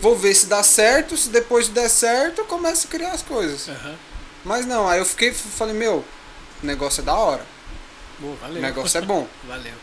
[0.00, 3.68] vou ver se dá certo, se depois der certo, eu começo a criar as coisas.
[3.68, 3.96] Uhum.
[4.44, 6.02] Mas não, aí eu fiquei, falei, meu,
[6.62, 7.44] o negócio é da hora.
[8.18, 8.36] Boa.
[8.48, 9.28] O negócio é bom.
[9.46, 9.74] valeu.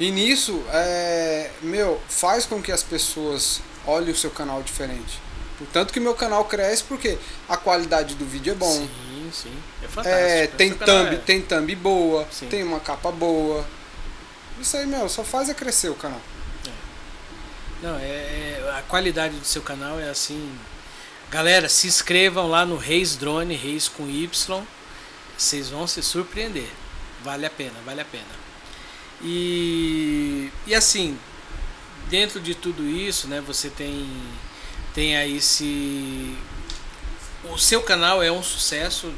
[0.00, 5.20] E nisso, é, meu, faz com que as pessoas olhem o seu canal diferente.
[5.58, 7.18] Portanto que meu canal cresce porque
[7.48, 8.72] a qualidade do vídeo é bom.
[8.72, 8.90] Sim,
[9.32, 9.52] sim.
[9.82, 10.18] É fantástico.
[10.28, 12.46] É, tem thumb, é- tem thumb boa, Sim.
[12.48, 13.64] tem uma capa boa.
[14.60, 16.20] Isso aí, meu, só faz é crescer o canal.
[17.82, 20.52] Não, é, é- a qualidade do seu canal é assim.
[21.30, 24.62] Galera, se inscrevam lá no Reis Drone, Reis com Y.
[25.36, 26.68] Vocês vão se surpreender.
[27.22, 28.24] Vale a pena, vale a pena.
[29.22, 31.18] E, e assim,
[32.08, 34.08] dentro de tudo isso, né, você tem,
[34.94, 36.36] tem aí se.
[37.52, 39.12] O seu canal é um sucesso.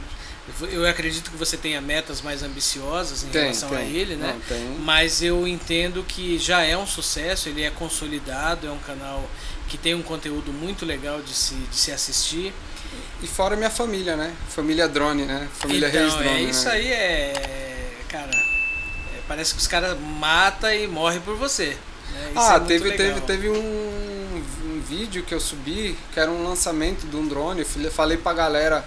[0.72, 3.92] Eu acredito que você tenha metas mais ambiciosas em Tem, relação a tem.
[3.94, 4.32] ele, né?
[4.34, 4.76] Não, tem.
[4.80, 9.28] Mas eu entendo que já é um sucesso, ele é consolidado, é um canal
[9.68, 12.52] que tem um conteúdo muito legal de se, de se assistir.
[13.22, 14.34] E fora minha família, né?
[14.48, 15.46] Família drone, né?
[15.54, 16.28] Família então, Reis Drone.
[16.28, 16.42] é, né?
[16.50, 17.92] isso aí é.
[18.08, 21.76] Cara, é, parece que os caras matam e morrem por você.
[22.12, 22.32] né?
[22.34, 23.06] É Ah, muito teve, legal.
[23.06, 24.09] teve, teve um
[24.90, 27.64] vídeo que eu subi, que era um lançamento de um drone.
[27.82, 28.84] Eu falei- pra galera,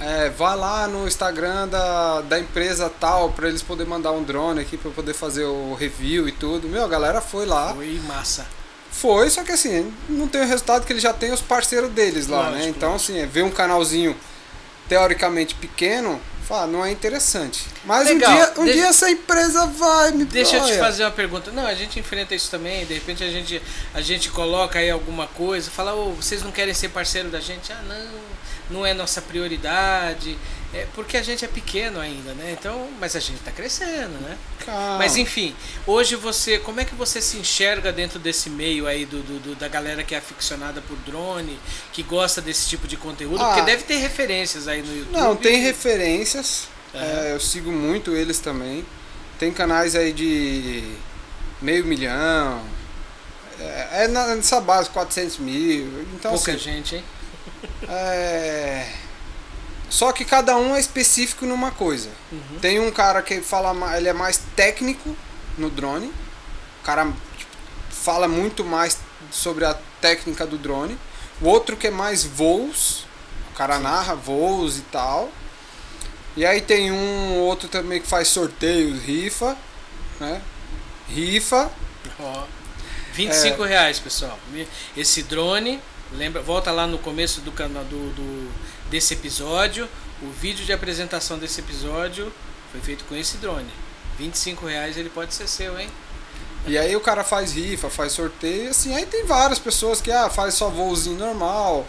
[0.00, 4.60] é, vá lá no Instagram da, da empresa tal, pra eles poderem mandar um drone
[4.60, 6.68] aqui pra eu poder fazer o review e tudo.
[6.68, 7.72] Meu, a galera foi lá.
[7.74, 8.44] Foi massa.
[8.90, 12.26] Foi, só que assim, não tem o resultado que eles já têm os parceiros deles
[12.26, 12.66] lá, né?
[12.68, 14.16] Então, assim, é, ver um canalzinho
[14.88, 17.66] teoricamente pequeno, fala, não é interessante.
[17.84, 20.78] Mas Legal, um dia, um deixa- dia essa empresa vai me Deixa eu te olha,
[20.78, 21.50] fazer uma pergunta.
[21.50, 22.84] Não, a gente enfrenta isso também.
[22.86, 23.60] De repente a gente,
[23.94, 27.72] a gente coloca aí alguma coisa, fala, ô, vocês não querem ser parceiro da gente?
[27.72, 27.96] Ah, não,
[28.70, 30.36] não é nossa prioridade.
[30.74, 32.54] É porque a gente é pequeno ainda, né?
[32.58, 34.36] Então, mas a gente tá crescendo, né?
[34.64, 34.98] Calma.
[34.98, 35.54] Mas enfim,
[35.86, 39.54] hoje você, como é que você se enxerga dentro desse meio aí do, do- do-
[39.54, 41.58] da galera que é aficionada por drone,
[41.92, 43.40] que gosta desse tipo de conteúdo?
[43.42, 43.46] Ah.
[43.54, 45.12] Porque deve ter referências aí no YouTube.
[45.16, 46.68] Não, tem referências.
[46.94, 47.04] Aham.
[47.04, 48.84] é, eu sigo muito eles também.
[49.38, 50.82] Tem canais aí de
[51.62, 52.60] meio milhão.
[53.58, 56.04] É, é nessa base, 400 mil.
[56.14, 57.04] Então, Pouca assim, gente, hein?
[57.88, 58.92] É...
[59.88, 62.10] Só que cada um é específico numa coisa.
[62.32, 62.58] Uhum.
[62.60, 65.16] Tem um cara que fala, ele é mais técnico
[65.56, 66.06] no drone.
[66.80, 67.04] O cara
[67.36, 67.50] tipo,
[67.90, 68.98] fala muito mais
[69.30, 70.98] sobre a técnica do drone.
[71.40, 73.04] O outro que é mais voos.
[73.52, 75.30] O cara narra voos e tal.
[76.36, 79.56] E aí tem um outro também que faz sorteios, rifa,
[80.20, 80.42] né?
[81.08, 81.70] Rifa.
[82.20, 82.44] Ó,
[83.14, 83.68] 25 É.
[83.68, 84.38] reais, pessoal.
[84.94, 85.80] Esse drone,
[86.12, 88.50] lembra, volta lá no começo do canal do, do-
[88.90, 89.88] desse episódio.
[90.22, 92.32] O vídeo de apresentação desse episódio
[92.72, 93.70] foi feito com esse drone.
[94.18, 95.88] 25 reais ele pode ser seu, hein?
[96.66, 100.28] E aí o cara faz rifa, faz sorteio, assim, aí tem várias pessoas que ah,
[100.30, 101.86] faz só voozinho normal.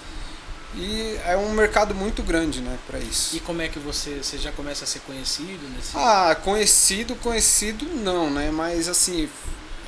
[0.76, 3.36] E é um mercado muito grande, né, para isso.
[3.36, 5.92] E como é que você, você já começa a ser conhecido nesse?
[5.96, 8.52] Ah, conhecido, conhecido não, né?
[8.52, 9.28] Mas assim,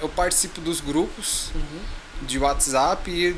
[0.01, 1.82] eu participo dos grupos Uhum.
[2.25, 3.36] de WhatsApp e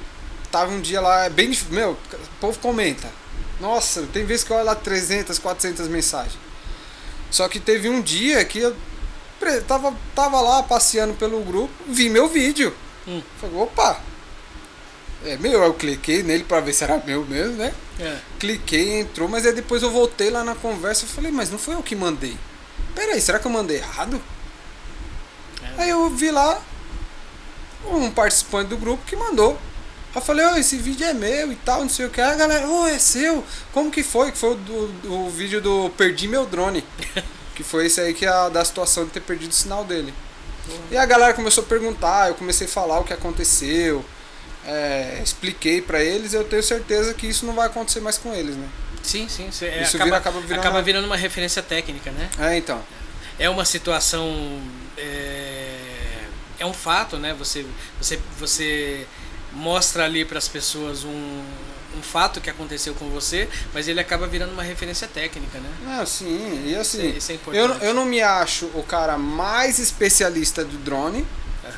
[0.51, 1.73] tava um dia lá, é bem difícil.
[1.73, 3.09] Meu, o povo comenta.
[3.59, 6.37] Nossa, tem vezes que eu olho lá 300, 400 mensagens.
[7.29, 8.75] Só que teve um dia que eu
[9.67, 12.75] tava, tava lá passeando pelo grupo, vi meu vídeo.
[13.07, 13.21] Hum.
[13.39, 14.01] Falei, opa,
[15.23, 17.73] é meu, eu cliquei nele pra ver se era meu mesmo, né?
[17.99, 18.17] É.
[18.39, 21.75] Cliquei, entrou, mas aí depois eu voltei lá na conversa e falei, mas não foi
[21.75, 22.35] eu que mandei.
[22.95, 24.21] Pera aí, será que eu mandei errado?
[25.63, 25.83] É.
[25.83, 26.61] Aí eu vi lá
[27.85, 29.57] um participante do grupo que mandou.
[30.13, 32.19] Eu falei, ó, esse vídeo é meu e tal, não sei o que.
[32.19, 33.43] A galera, ô, é seu?
[33.71, 34.31] Como que foi?
[34.31, 36.83] Que foi o do, do vídeo do Perdi Meu Drone.
[37.55, 40.13] que foi esse aí que é a, da situação de ter perdido o sinal dele.
[40.91, 44.03] E a galera começou a perguntar, eu comecei a falar o que aconteceu.
[44.65, 48.55] é, expliquei pra eles, eu tenho certeza que isso não vai acontecer mais com eles,
[48.55, 48.67] né?
[49.01, 49.49] Sim, sim.
[49.65, 52.29] É, Isso acaba, vira- acaba virando acaba virando uma referência técnica, né?
[52.39, 52.79] É, então.
[53.39, 54.61] é uma situação
[54.97, 55.77] é,
[56.59, 57.65] é um fato né você
[57.99, 59.07] você você
[59.53, 61.43] mostra ali para as pessoas um,
[61.97, 66.05] um fato que aconteceu com você mas ele acaba virando uma referência técnica né Não,
[66.05, 69.77] sim, e assim, Isso é- isso é eu, eu não me acho o cara mais
[69.79, 71.25] especialista do drone,
[71.65, 71.73] Aham,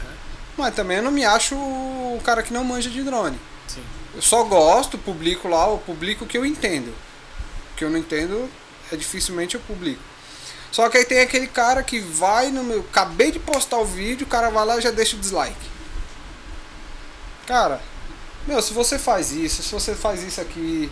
[0.57, 3.39] mas também eu não me acho o cara que não manja de drone.
[3.67, 3.81] sim
[4.15, 6.89] Eu só gosto, publico lá, eu publico o que eu entendo.
[7.71, 8.47] O que eu não entendo,
[8.91, 9.99] é dificilmente eu publico.
[10.71, 12.81] Só que aí tem aquele cara que vai no meu.
[12.81, 15.55] Acabei de postar o vídeo, o cara vai lá e já deixa o dislike.
[17.45, 17.81] Cara,
[18.47, 20.91] meu, se você faz isso, se você faz isso aqui.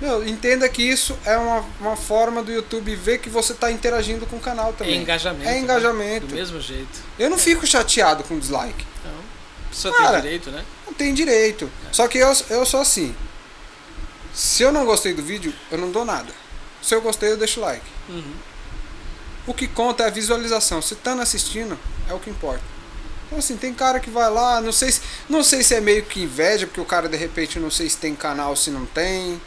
[0.00, 4.26] Meu, entenda que isso é uma, uma forma do YouTube ver que você está interagindo
[4.26, 5.00] com o canal é também.
[5.00, 5.58] engajamento É né?
[5.60, 6.26] engajamento.
[6.26, 8.84] do mesmo jeito Eu não fico chateado com dislike.
[9.70, 11.70] pessoa Cara, tem direito né Não tem direito.
[11.92, 13.14] Só que eu, eu sou assim.
[14.34, 16.32] Se eu não gostei do vídeo, eu não dou nada.
[16.82, 17.84] Se eu gostei, eu deixo like.
[18.08, 18.34] Uhum.
[19.46, 20.80] O que conta é a visualização.
[20.82, 22.71] Se estando assistindo, É o que importa.
[23.32, 26.04] Então assim, tem cara que vai lá, não sei se, não sei se é meio
[26.04, 29.40] que inveja, porque o cara de repente não sei se tem canal, se não tem.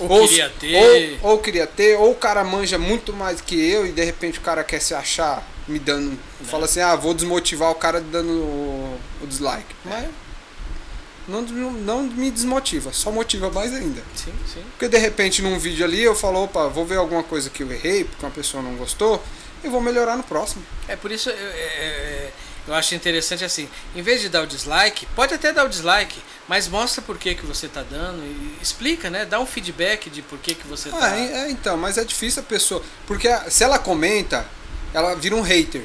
[0.00, 1.18] Ou, queria ter.
[1.22, 4.38] Ou, ou queria ter, ou o cara manja muito mais que eu e de repente
[4.38, 6.18] o cara quer se achar me dando.
[6.44, 9.74] Fala assim, ah, vou desmotivar o cara dando o, o dislike.
[9.82, 10.06] Mas
[11.26, 14.02] não, não me desmotiva, só motiva mais ainda.
[14.14, 14.62] Sim, sim.
[14.72, 17.72] Porque de repente num vídeo ali eu falo, opa, vou ver alguma coisa que eu
[17.72, 19.24] errei, porque uma pessoa não gostou,
[19.62, 20.62] e vou melhorar no próximo.
[20.86, 22.30] É por isso eu, eu,
[22.66, 26.20] eu acho interessante assim, em vez de dar o dislike, pode até dar o dislike,
[26.48, 29.24] mas mostra por que, que você está dando e explica, né?
[29.26, 31.10] Dá um feedback de por que, que você está.
[31.12, 32.82] Ah, é, é, então, mas é difícil a pessoa.
[33.06, 34.46] Porque se ela comenta,
[34.92, 35.84] ela vira um hater.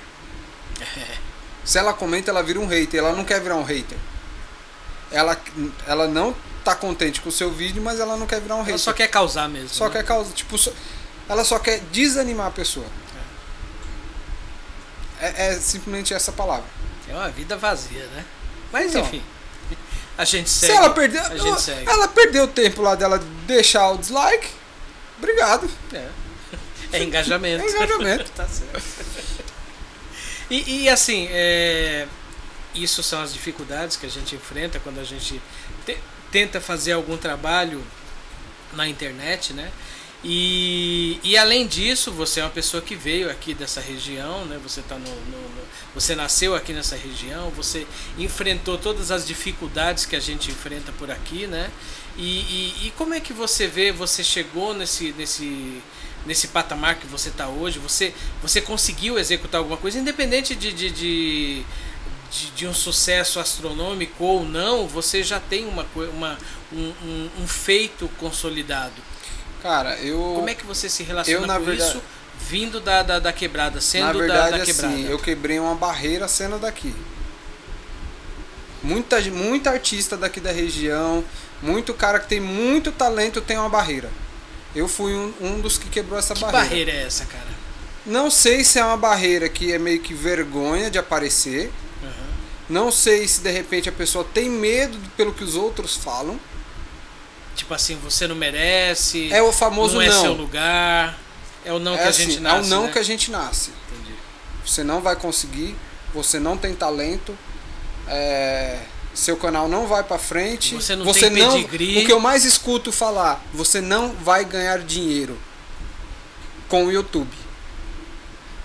[1.66, 3.00] Se ela comenta, ela vira um hater.
[3.00, 3.98] Ela não quer virar um hater.
[5.12, 5.40] Ela,
[5.86, 8.72] ela não tá contente com o seu vídeo, mas ela não quer virar um hater.
[8.72, 9.70] Ela só quer causar mesmo.
[9.70, 9.92] Só né?
[9.92, 10.34] quer causar.
[10.34, 10.72] Tipo, só,
[11.28, 12.88] ela só quer desanimar a pessoa.
[15.20, 16.66] É, é simplesmente essa palavra.
[17.08, 18.26] É uma vida vazia, né?
[18.72, 19.02] Mas Então.
[19.02, 19.24] enfim.
[20.18, 20.74] A gente segue.
[20.74, 21.22] Se ela perdeu.
[21.24, 21.90] A gente segue.
[21.90, 23.18] Ela perdeu o tempo lá dela
[23.48, 24.50] deixar o dislike.
[25.18, 25.70] Obrigado.
[25.94, 26.08] É.
[26.92, 27.64] É engajamento.
[27.64, 28.32] É engajamento.
[28.36, 28.82] tá certo.
[30.50, 32.08] E, e, assim, é,
[32.74, 35.40] isso são as dificuldades que a gente enfrenta quando a gente
[35.86, 35.98] te-
[36.32, 37.84] tenta fazer algum trabalho
[38.74, 39.72] na internet, né?
[40.22, 44.60] E, e além disso, você é uma pessoa que veio aqui dessa região, né?
[44.62, 50.06] Você tá no, no- no- você nasceu aqui nessa região, você enfrentou todas as dificuldades
[50.06, 51.72] que a gente enfrenta por aqui, né?
[52.18, 53.92] E, e, e como é que você vê?
[53.94, 55.82] Você chegou nesse nesse
[56.26, 57.80] nesse patamar que você está hoje?
[57.80, 61.66] Você você conseguiu executar alguma coisa, independente de, de, de
[62.32, 66.38] de, de um sucesso astronômico ou não, você já tem uma, uma,
[66.72, 69.02] um, um, um feito consolidado.
[69.62, 70.18] Cara, eu.
[70.36, 72.01] Como é que você se relaciona eu, na com verdade- isso
[72.47, 74.93] vindo da, da, da quebrada, sendo Na da- verdade, da, quebrada?
[74.93, 76.95] assim, eu quebrei uma barreira sendo daqui.
[78.82, 81.24] Muita, muita artista daqui da região,
[81.62, 84.10] muito cara que tem muito talento tem uma barreira.
[84.74, 86.66] Eu fui um, um dos que quebrou essa que barreira.
[86.66, 87.49] barreira é essa, cara?
[88.05, 91.70] Não sei se é uma barreira que é meio que vergonha de aparecer.
[92.01, 92.12] Aham.
[92.70, 96.39] Não sei se de repente a pessoa tem medo pelo que os outros falam.
[97.60, 100.22] Tipo assim, você não merece, É o famoso não é não.
[100.22, 101.20] seu lugar,
[101.66, 102.91] é o não é que a assim, gente nasce, é o não né?
[102.93, 103.72] que a gente nasce.
[103.91, 104.16] Entendi.
[104.66, 105.76] Você não vai conseguir,
[106.14, 107.38] você não tem talento,
[108.07, 108.80] é,
[109.14, 110.74] seu canal não vai pra frente.
[110.74, 112.01] Você não tem pedigree.
[112.01, 115.38] O que eu mais escuto falar, você não vai ganhar dinheiro
[116.70, 117.36] com o YouTube.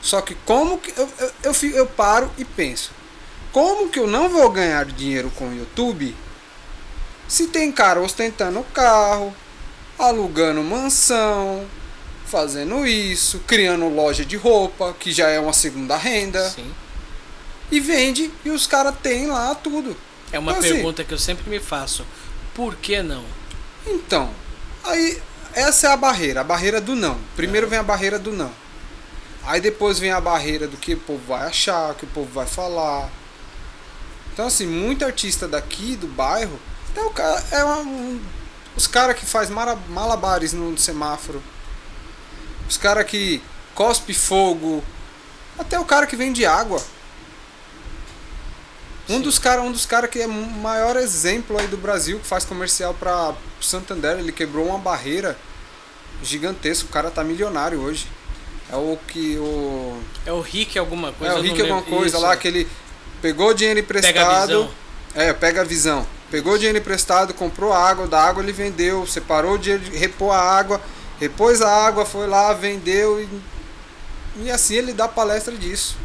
[0.01, 2.93] Só que como que eu, eu, eu, eu paro e penso,
[3.51, 6.15] como que eu não vou ganhar dinheiro com o YouTube
[7.29, 9.35] se tem cara ostentando carro,
[9.99, 11.67] alugando mansão,
[12.27, 16.73] fazendo isso, criando loja de roupa, que já é uma segunda renda, Sim.
[17.71, 19.97] e vende e os caras têm lá tudo.
[20.33, 22.05] É uma Então, assim, pergunta que eu sempre me faço.
[22.55, 23.25] Por que não?
[23.87, 24.31] Então,
[24.83, 25.21] aí
[25.55, 27.19] essa é a barreira, a barreira do não.
[27.37, 28.51] Primeiro vem a barreira do não.
[29.45, 32.31] Aí depois vem a barreira do que o povo vai achar, o que o povo
[32.33, 33.09] vai falar.
[34.33, 36.59] Então assim, muito artista daqui do bairro,
[36.95, 38.21] até o cara é uma- um,
[38.77, 41.43] os caras que faz malabares no semáforo.
[42.69, 43.43] Os caras que
[43.75, 44.83] cospe fogo,
[45.59, 46.81] até o cara que vende água.
[49.09, 49.21] Um Sim.
[49.21, 52.45] dos caras, um dos cara que é o maior exemplo aí do Brasil, que faz
[52.45, 55.37] comercial para Santander, ele quebrou uma barreira
[56.23, 58.07] gigantesca, o cara tá milionário hoje.
[58.73, 61.35] É o que o É o Rick alguma coisa?
[61.35, 61.97] é o Rick alguma lembro.
[61.97, 62.37] coisa Isso, lá é.
[62.37, 62.69] que ele
[63.21, 64.47] pegou dinheiro Pega emprestado.
[64.47, 64.71] visão.
[65.15, 66.07] É, pega a visão.
[66.31, 70.81] Pegou dinheiro emprestado, comprou água, da água ele vendeu, separou o dinheiro, repôs a água,
[71.21, 73.29] repôs a água, foi lá, vendeu e,
[74.37, 75.97] e assim ele dá palestra disso.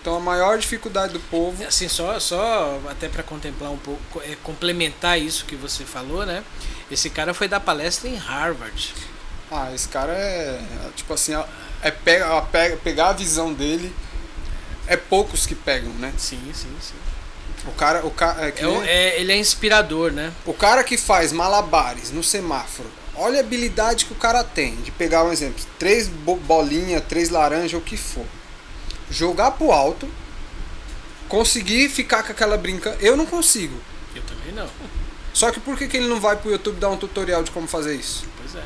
[0.00, 4.36] Então a maior dificuldade do povo Assim, só, só até para contemplar um pouco, é,
[4.42, 6.44] complementar isso que você falou, né?
[6.90, 8.94] Esse cara foi dar palestra em Harvard.
[9.50, 10.60] Ah, esse cara é.
[10.60, 11.44] é, Tipo assim, é,
[11.82, 13.94] é pega, pega, pegar a visão dele.
[14.86, 16.12] É poucos que pegam, né?
[16.18, 16.94] Sim, sim, sim.
[17.66, 18.04] O cara.
[18.06, 20.32] O, ca, é que É, é- ele é inspirador, né?
[20.44, 22.90] o cara que faz malabares no semáforo.
[23.16, 27.30] Olha a habilidade que o cara tem de pegar um exemplo: três bo- bolinhas, três
[27.30, 28.26] laranjas, o que for.
[29.10, 30.08] Jogar pro alto.
[31.28, 32.96] Conseguir ficar com aquela brinca.
[33.00, 33.80] Eu não consigo.
[34.14, 34.68] Eu também não.
[35.32, 37.66] Só que por que, que ele não vai pro YouTube dar um tutorial de como
[37.66, 38.24] fazer isso?
[38.36, 38.62] Pois é.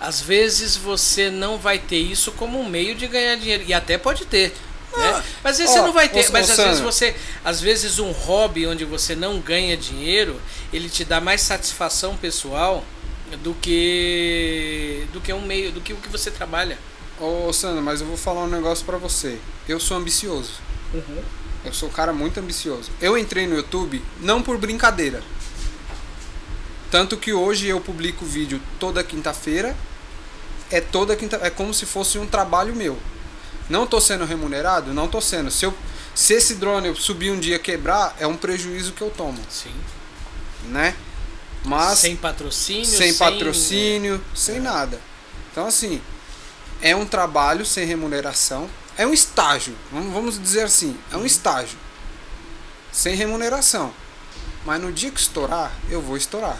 [0.00, 3.64] Às vezes você não vai ter isso como um meio de ganhar dinheiro.
[3.66, 4.54] E até pode ter.
[4.96, 5.10] Né?
[5.16, 6.30] Ah, Mas às vezes ó, você não vai ter.
[6.30, 6.84] mas às vezes Sandra.
[6.92, 7.16] você.
[7.44, 10.40] Às vezes um hobby onde você não ganha dinheiro,
[10.72, 12.84] ele te dá mais satisfação pessoal
[13.42, 15.06] do que.
[15.12, 15.72] do que um meio.
[15.72, 16.78] do que o que você trabalha.
[17.20, 19.38] Ô Sandro, mas eu vou falar um negócio pra você.
[19.68, 20.52] Eu sou ambicioso.
[21.64, 22.90] Eu sou um cara muito ambicioso.
[23.00, 25.22] Eu entrei no YouTube não por brincadeira.
[26.90, 29.74] Tanto que hoje eu publico vídeo toda quinta-feira.
[30.70, 32.98] É toda quinta, é como se fosse um trabalho meu.
[33.68, 35.50] Não tô sendo remunerado, não tô sendo.
[35.50, 35.74] Se eu
[36.14, 39.74] se esse drone subir um dia quebrar, é um prejuízo que eu tomo, Sim.
[40.66, 40.94] né?
[41.64, 45.00] Mas sem patrocínio, sem patrocínio, sem nada.
[45.50, 46.00] Então, assim,
[46.80, 48.68] é um trabalho sem remuneração.
[48.96, 51.78] É um estágio, vamos dizer assim, é um estágio.
[52.92, 53.92] Sem remuneração.
[54.64, 56.58] Mas no dia que estourar, eu vou estourar.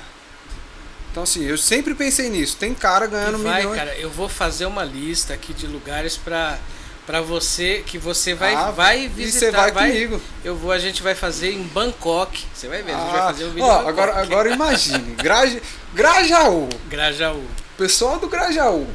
[1.12, 2.56] Então, assim, eu sempre pensei nisso.
[2.56, 3.78] Tem cara E ganhando vai, milhões.
[3.78, 6.58] cara, eu vou fazer uma lista aqui de lugares pra
[7.06, 10.20] para você que você vai Ah, vai e visitar, você vai comigo.
[10.44, 12.44] Eu vou, a gente vai fazer em Bangkok.
[12.54, 15.14] Você vai ver, a gente vai Ah, fazer um vídeo ó, agora, agora imagine.
[15.16, 15.60] Graja,
[15.92, 16.68] Grajaú.
[16.88, 17.44] Grajaú.
[17.76, 18.86] Pessoal do Grajaú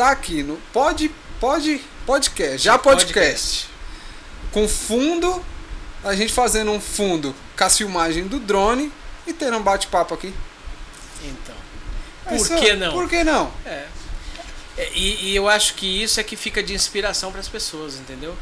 [0.00, 2.64] tá aqui no Pod, pod, Podcast.
[2.64, 3.68] Já podcast.
[4.50, 5.44] Com fundo,
[6.02, 8.90] a gente fazendo um fundo com a filmagem do drone
[9.26, 10.32] e tendo um bate-papo aqui.
[11.22, 11.54] Então.
[12.24, 12.92] É Por que não?
[12.92, 13.52] Por que não?
[13.66, 13.86] É.
[14.80, 17.96] É, E, e eu acho que isso é que fica de inspiração para as pessoas,
[17.96, 18.34] entendeu?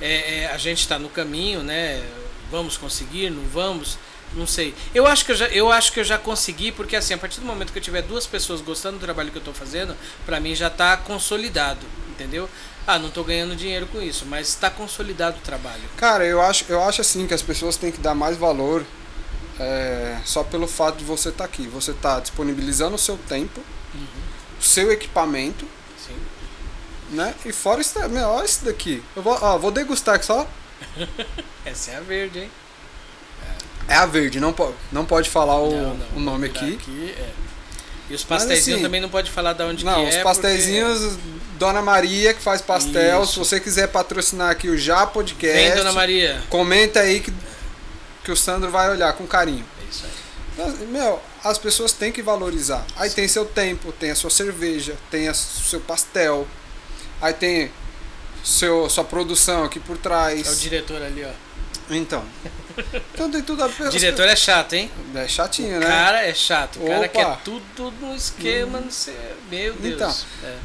[0.00, 2.02] É, é, a gente está no caminho, né?
[2.50, 3.98] Vamos conseguir, não vamos,
[4.34, 4.74] não sei.
[4.94, 7.40] Eu acho que eu já, eu acho que eu já consegui, porque assim, a partir
[7.40, 10.38] do momento que eu tiver duas pessoas gostando do trabalho que eu estou fazendo, para
[10.40, 12.48] mim já está consolidado, entendeu?
[12.86, 15.82] Ah, não estou ganhando dinheiro com isso, mas está consolidado o trabalho.
[15.96, 18.84] Cara, eu acho, eu acho assim que as pessoas têm que dar mais valor
[19.58, 21.66] é, só pelo fato de você estar aqui.
[21.68, 23.60] Você está disponibilizando o seu tempo,
[24.58, 25.66] o seu equipamento.
[27.10, 27.34] Né?
[27.44, 29.02] E fora isso, meu, olha isso daqui.
[29.14, 30.48] Eu vou, ó, vou degustar aqui só.
[31.64, 32.50] Essa é a verde, hein?
[33.88, 36.76] É a verde, não, po não pode falar o, Não, não, o nome aqui.
[36.76, 37.30] tirar é.
[38.08, 40.22] E os pastéisinhos assim, também não pode falar de onde Não, que os é.
[40.22, 41.16] pastéisinhos,
[41.58, 43.22] Dona Maria que faz pastel.
[43.22, 43.34] Isso.
[43.34, 45.46] Se você quiser patrocinar aqui o Já porque...
[45.46, 46.42] Podcast, Vem, Dona Maria.
[46.48, 47.32] comenta aí que,
[48.24, 49.64] que o Sandro vai olhar com carinho.
[49.80, 50.10] É isso aí.
[50.58, 52.84] Mas, Meu, as pessoas têm que valorizar.
[52.96, 56.46] Aí tem seu tempo, tem a sua cerveja, tem o seu pastel,
[57.20, 57.70] aí tem
[58.44, 60.46] seu, sua produção aqui por trás.
[60.46, 61.30] É o diretor ali, ó.
[61.90, 62.24] Então.
[63.12, 63.88] Então tem tudo a ver.
[63.88, 64.90] O diretor é chato, hein?
[65.14, 65.86] É chatinho, O né?
[65.86, 66.78] cara é chato.
[66.82, 67.08] O cara Opa.
[67.08, 69.14] quer tudo no esquema, não sei.
[69.50, 69.94] Meu Deus.
[69.94, 70.16] Então.
[70.48, 70.56] É.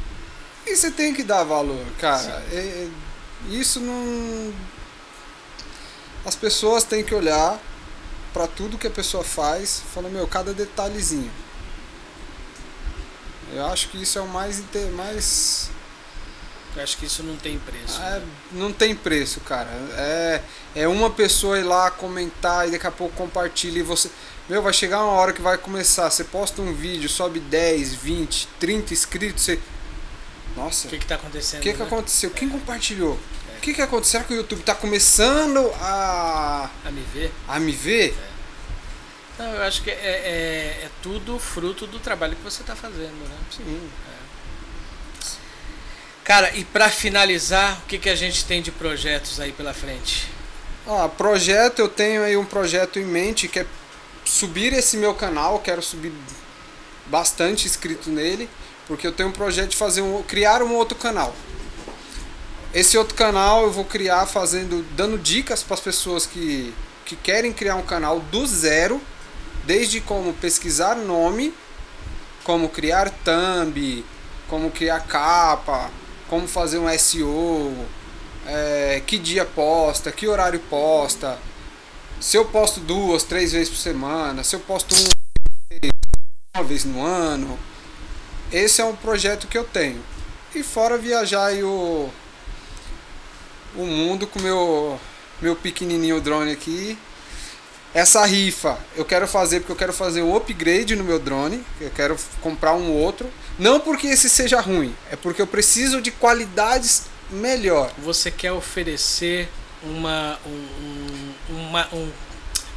[0.66, 2.42] E você tem que dar valor, cara.
[2.50, 2.88] É- é-
[3.50, 4.54] isso não.
[6.24, 7.60] As pessoas têm que olhar
[8.32, 11.30] pra tudo que a pessoa faz, falando, meu, cada detalhezinho.
[13.52, 14.62] Eu acho que isso é o mais.
[14.94, 15.70] mais
[16.76, 18.00] Eu acho que isso não tem preço.
[18.02, 18.22] é, né?
[18.52, 19.68] não tem preço, cara.
[19.96, 20.42] É,
[20.74, 24.10] é uma pessoa ir lá comentar e daqui a pouco compartilha e você.
[24.48, 26.10] Meu, vai chegar uma hora que vai começar.
[26.10, 29.58] Você posta um vídeo, sobe 10, 20, 30 inscritos, você.
[30.54, 31.60] Nossa, O que que tá acontecendo?
[31.60, 31.84] o que, que né?
[31.86, 32.30] aconteceu?
[32.30, 33.18] Quem compartilhou?
[33.56, 34.12] O que, que aconteceu?
[34.12, 37.32] Será que o YouTube está começando a, A me ver?
[37.48, 38.16] a me ver?
[39.38, 43.28] Não, eu acho que é, é, é tudo fruto do trabalho que você tá fazendo,
[43.28, 43.36] né?
[43.54, 43.90] Sim.
[46.26, 50.28] Cara, e pra finalizar, o que, que a gente tem de projetos aí pela frente?
[50.84, 53.66] Ah, projeto, eu tenho aí um projeto em mente que é
[54.24, 56.12] subir esse meu canal, quero subir
[57.06, 58.50] bastante inscrito nele,
[58.88, 61.32] porque eu tenho um projeto de fazer um, criar um outro canal.
[62.74, 66.74] Esse outro canal eu vou criar fazendo, dando dicas para as pessoas que,
[67.04, 69.00] que querem criar um canal do zero,
[69.62, 71.54] desde como pesquisar nome,
[72.42, 74.04] como criar thumb,
[74.48, 75.88] como criar capa,
[76.28, 77.74] como fazer um SEO,
[78.46, 81.38] é, que dia posta, que horário posta,
[82.20, 85.88] se eu posto duas, três vezes por semana, se eu posto um,
[86.56, 87.58] uma vez no ano.
[88.50, 90.02] Esse é um projeto que eu tenho.
[90.54, 92.08] E fora viajar aí o,
[93.74, 94.98] o mundo com meu
[95.40, 96.96] meu pequenininho drone aqui.
[97.92, 101.62] Essa rifa eu quero fazer porque eu quero fazer um upgrade no meu drone.
[101.80, 103.30] Eu quero comprar um outro.
[103.58, 107.90] Não porque esse seja ruim, é porque eu preciso de qualidades melhor.
[107.98, 109.48] Você quer oferecer
[109.82, 110.50] uma, um,
[111.50, 112.10] um, uma- um,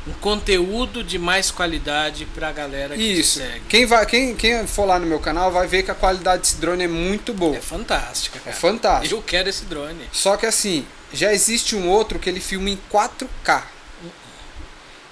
[0.08, 3.40] um conteúdo de mais qualidade pra galera que Isso.
[3.40, 3.62] segue.
[3.68, 6.56] Quem, vai, quem, quem for lá no meu canal vai ver que a qualidade desse
[6.56, 7.56] drone é muito boa.
[7.58, 8.52] É fantástica, cara.
[8.52, 9.16] É fantástico.
[9.16, 10.08] Eu quero esse drone.
[10.12, 13.64] Só que assim, já existe um outro que ele filma em 4K.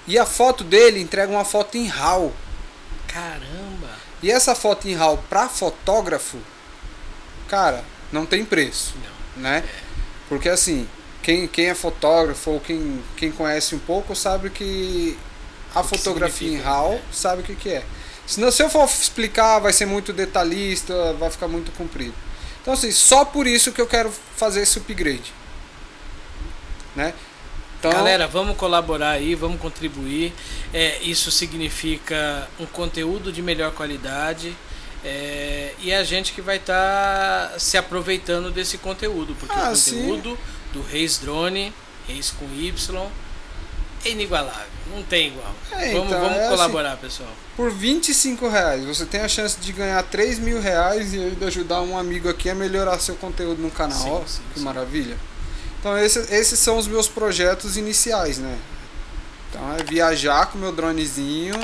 [0.07, 2.33] E a foto dele entrega uma foto em RAW.
[3.07, 3.86] Caramba.
[4.21, 6.37] E essa foto em RAW pra fotógrafo,
[7.47, 8.95] cara, não tem preço,
[9.35, 9.43] Não.
[9.43, 9.63] né?
[10.27, 10.87] Porque assim,
[11.21, 15.17] quem, quem é fotógrafo ou quem, quem conhece um pouco sabe que
[15.75, 17.01] a O que fotografia em significa, RAW né?
[17.11, 17.83] sabe o que, que é.
[18.25, 22.13] Senão, se eu for explicar, vai ser muito detalhista, vai ficar muito comprido.
[22.61, 25.33] Então assim, só por isso que eu quero fazer esse upgrade.
[26.95, 27.13] Né?
[27.79, 30.33] Então, Galera, vamos colaborar aí, vamos contribuir.
[30.73, 34.55] É, isso significa um conteúdo de melhor qualidade.
[35.05, 39.91] é, e a gente que vai estar se aproveitando desse conteúdo, porque Ah, o sim.
[39.95, 40.37] conteúdo
[40.73, 41.71] do Reis Drone,
[42.07, 43.07] Reis com Y,
[44.03, 45.53] é inigualável, não tem igual.
[45.71, 47.29] É, vamos então, vamos é colaborar, pessoal.
[47.55, 51.81] por 25 reais, você tem a chance de ganhar 3 mil reais e ainda ajudar
[51.81, 53.97] um amigo aqui a melhorar seu conteúdo no canal.
[53.97, 54.65] Sim, Ó, sim, que sim.
[54.65, 55.15] maravilha.
[55.87, 58.57] Então esses, esses são os meus projetos iniciais, né?
[59.49, 61.55] Então é viajar com meu dronezinho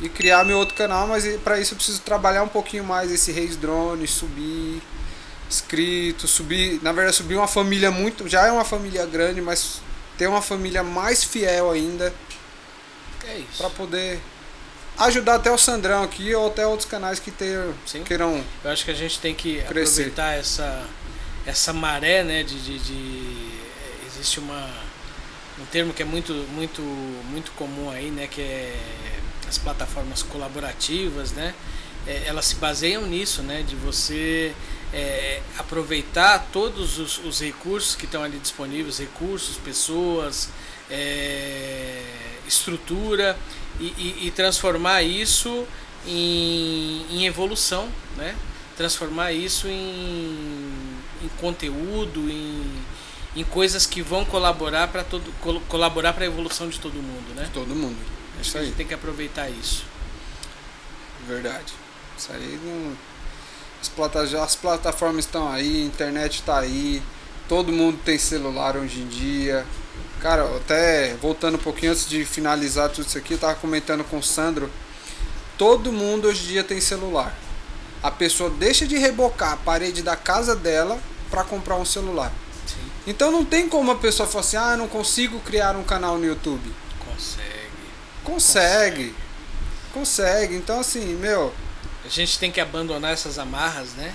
[0.00, 3.32] e criar meu outro canal, mas para isso eu preciso trabalhar um pouquinho mais esse
[3.32, 4.80] Reis Drone, subir
[5.50, 9.80] inscritos, subir, na verdade subir uma família muito, já é uma família grande, mas
[10.16, 12.14] ter uma família mais fiel ainda
[13.26, 13.56] É isso.
[13.58, 14.20] para poder
[14.98, 18.04] ajudar até o Sandrão aqui ou até outros canais que ter, Sim.
[18.04, 18.44] queiram.
[18.62, 20.02] Eu acho que a gente tem que Crescer.
[20.02, 20.84] aproveitar essa,
[21.48, 22.42] essa maré, né?
[22.42, 23.58] De, de, de-
[24.06, 24.68] existe uma
[25.60, 28.26] um termo que é muito muito muito comum aí, né?
[28.26, 28.78] Que é
[29.48, 31.54] as plataformas colaborativas, né?
[32.06, 33.62] É, elas se baseiam nisso, né?
[33.62, 34.54] De você
[34.92, 40.48] é, aproveitar todos os, os recursos que estão ali disponíveis, recursos, pessoas,
[40.90, 42.02] é,
[42.46, 43.38] estrutura
[43.80, 45.66] e, e- e transformar isso
[46.06, 48.34] em, em evolução, né?
[48.76, 52.62] Transformar isso em, em conteúdo, em,
[53.36, 57.34] em coisas que vão colaborar para todo col- colaborar para a evolução de todo mundo,
[57.34, 57.48] né?
[57.52, 57.96] Todo mundo.
[58.34, 59.84] Acho Isso que a gente tem que aproveitar isso.
[61.26, 61.72] verdade.
[62.16, 62.96] Isso aí não.
[63.80, 64.22] As, plata...
[64.22, 67.02] as plataformas estão aí, a internet está aí,
[67.48, 69.64] todo mundo tem celular hoje em dia.
[70.20, 74.18] Cara, até voltando um pouquinho antes de finalizar tudo isso aqui, eu tava comentando com
[74.18, 74.68] o Sandro.
[75.56, 77.36] Todo mundo hoje em dia tem celular.
[78.02, 80.98] A pessoa deixa de rebocar a parede da casa dela
[81.30, 82.32] para comprar um celular.
[82.66, 86.16] Sim, Então não tem como a pessoa falar assim, ah, não consigo criar um canal
[86.18, 86.72] no YouTube.
[87.04, 87.48] consegue.
[88.24, 89.14] Consegue.
[89.92, 90.54] Consegue.
[90.56, 91.52] Então assim, meu,
[92.04, 94.14] A gente tem que abandonar essas amarras, né?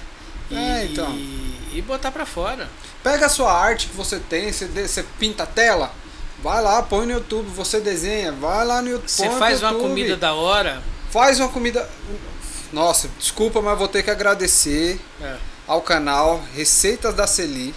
[0.50, 1.12] E, É, então.
[1.14, 2.70] e, botar para fora.
[3.04, 5.94] pega a sua arte que você tem, você, você pinta a tela,
[6.42, 9.10] vai lá, põe no YouTube, você desenha, vai lá no YouTube.
[9.10, 10.82] Você faz uma comida da hora.
[11.12, 11.88] Faz uma comida.
[12.74, 17.74] Nossa, desculpa, mas vou ter que agradecer é, ao canal Receitas da Celi.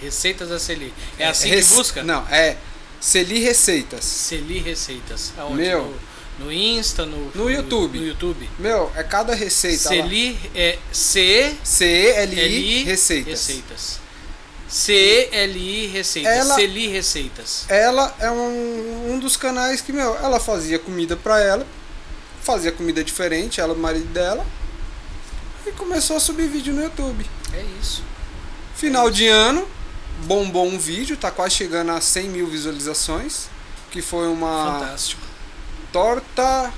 [0.00, 0.94] receitas da Celi.
[1.18, 2.02] É assim Rece- que busca?
[2.02, 2.56] Não, é
[3.00, 4.04] Celi Receitas.
[4.04, 5.32] Celi Receitas.
[5.36, 5.56] Aonde?
[5.56, 5.94] Meu.
[6.38, 7.98] No, no Insta, no, No YouTube.
[7.98, 8.48] No YouTube.
[8.58, 9.88] Meu, é cada receita.
[9.88, 9.96] lá.
[9.96, 12.38] Celi é C C-E-L-I
[12.80, 13.46] L Receitas.
[13.46, 14.00] Receitas.
[14.68, 16.32] C L I Receitas.
[16.32, 17.64] Ela- Celi Receitas.
[17.68, 21.66] Ela é um, um dos canais que, meu, ela fazia comida pra ela,
[22.44, 24.44] fazia comida diferente, ela e o marido dela,
[25.66, 27.26] e começou a subir vídeo no YouTube.
[27.52, 28.02] É isso.
[28.74, 29.66] Final de ano,
[30.24, 33.46] bombou um vídeo, tá quase chegando a 100 mil visualizações,
[33.90, 35.22] que foi uma Fantástico.
[35.92, 36.72] torta.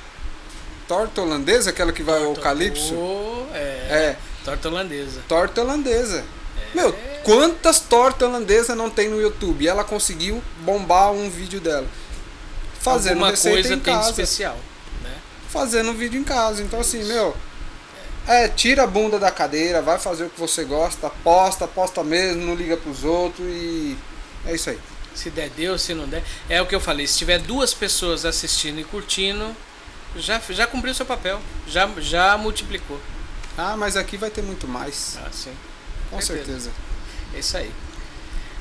[0.87, 2.95] Torta holandesa, aquela que vai ao calypso?
[3.53, 3.59] É.
[3.91, 5.21] É, Torta holandesa.
[5.27, 6.25] torta holandesa.
[6.73, 6.93] Meu,
[7.25, 9.65] quantas tortas holandesas não tem no YouTube?
[9.65, 11.87] E ela conseguiu bombar um vídeo dela.
[12.79, 14.57] Fazendo Alguma receita coisa em tem de especial.
[15.57, 16.63] Fazendo um vídeo em casa.
[16.63, 17.35] Então assim, meu.
[18.29, 22.45] É, tira a bunda da cadeira, vai fazer o que você gosta, posta, posta mesmo,
[22.45, 23.97] não liga pros outros e.
[24.45, 24.79] É isso aí.
[25.15, 26.23] Se der, deu, se não der.
[26.49, 29.57] É o que eu falei, se tiver duas pessoas assistindo e curtindo,
[30.17, 31.41] já, já cumpriu seu papel.
[31.67, 33.01] Já, já multiplicou.
[33.57, 35.17] Ah, mas aqui vai ter muito mais.
[35.25, 35.53] Ah, sim.
[36.11, 36.47] Com certeza.
[36.47, 36.71] certeza.
[37.35, 37.73] É isso aí.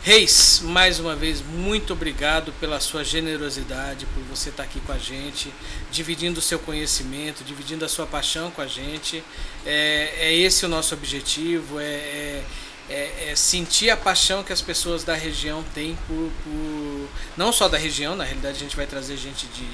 [0.05, 4.99] Reis, mais uma vez, muito obrigado pela sua generosidade, por você estar aqui com a
[4.99, 5.51] gente,
[5.91, 9.23] dividindo o seu conhecimento, dividindo a sua paixão com a gente.
[9.65, 12.43] É, é esse o nosso objetivo, é, é,
[12.87, 17.09] é- é sentir a paixão que as pessoas da região têm por, por.
[17.35, 19.67] Não só da região, na realidade a gente vai trazer gente de.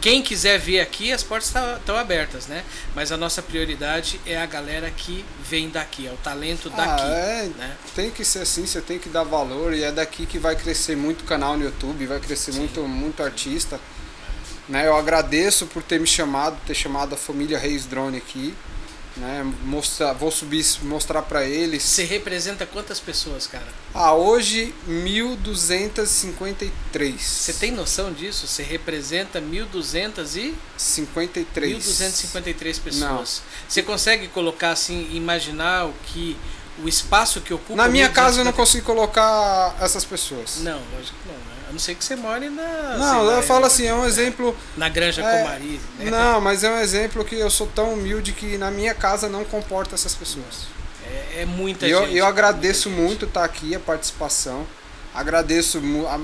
[0.00, 2.64] Quem quiser vir aqui, as portas estão abertas, né?
[2.94, 7.02] Mas a nossa prioridade é a galera que vem daqui, é o talento daqui.
[7.02, 7.76] Ah, é, né?
[7.96, 10.96] tem que ser assim, você tem que dar valor e é daqui que vai crescer
[10.96, 12.60] muito canal no YouTube, vai crescer Sim.
[12.60, 13.80] muito, muito artista.
[14.68, 18.54] Né, eu agradeço por ter me chamado, ter chamado a família Reis Drone aqui.
[19.18, 21.82] Né, mostrar, vou subir mostrar para eles.
[21.82, 23.66] Você representa quantas pessoas, cara?
[23.92, 27.20] Ah, hoje 1253.
[27.20, 28.46] Você tem noção disso?
[28.46, 31.72] Você representa 1200 e 53.
[31.72, 33.42] 1253 pessoas.
[33.68, 36.36] Você consegue colocar assim, imaginar o que
[36.82, 38.14] o espaço que ocupa Na minha 1250?
[38.14, 40.58] casa eu não consigo colocar essas pessoas.
[40.60, 41.57] Não, lógico que não, né?
[41.68, 44.56] A não ser que você more na Não, lá, eu falo assim, é um exemplo
[44.76, 46.10] na Granja é, Comari, né?
[46.10, 49.44] Não, mas é um exemplo que eu sou tão humilde que na minha casa não
[49.44, 50.66] comporta essas pessoas.
[51.04, 52.16] É, é muita E eu, gente.
[52.16, 54.66] eu agradeço muito estar aqui, a participação.
[55.14, 56.18] Agradeço a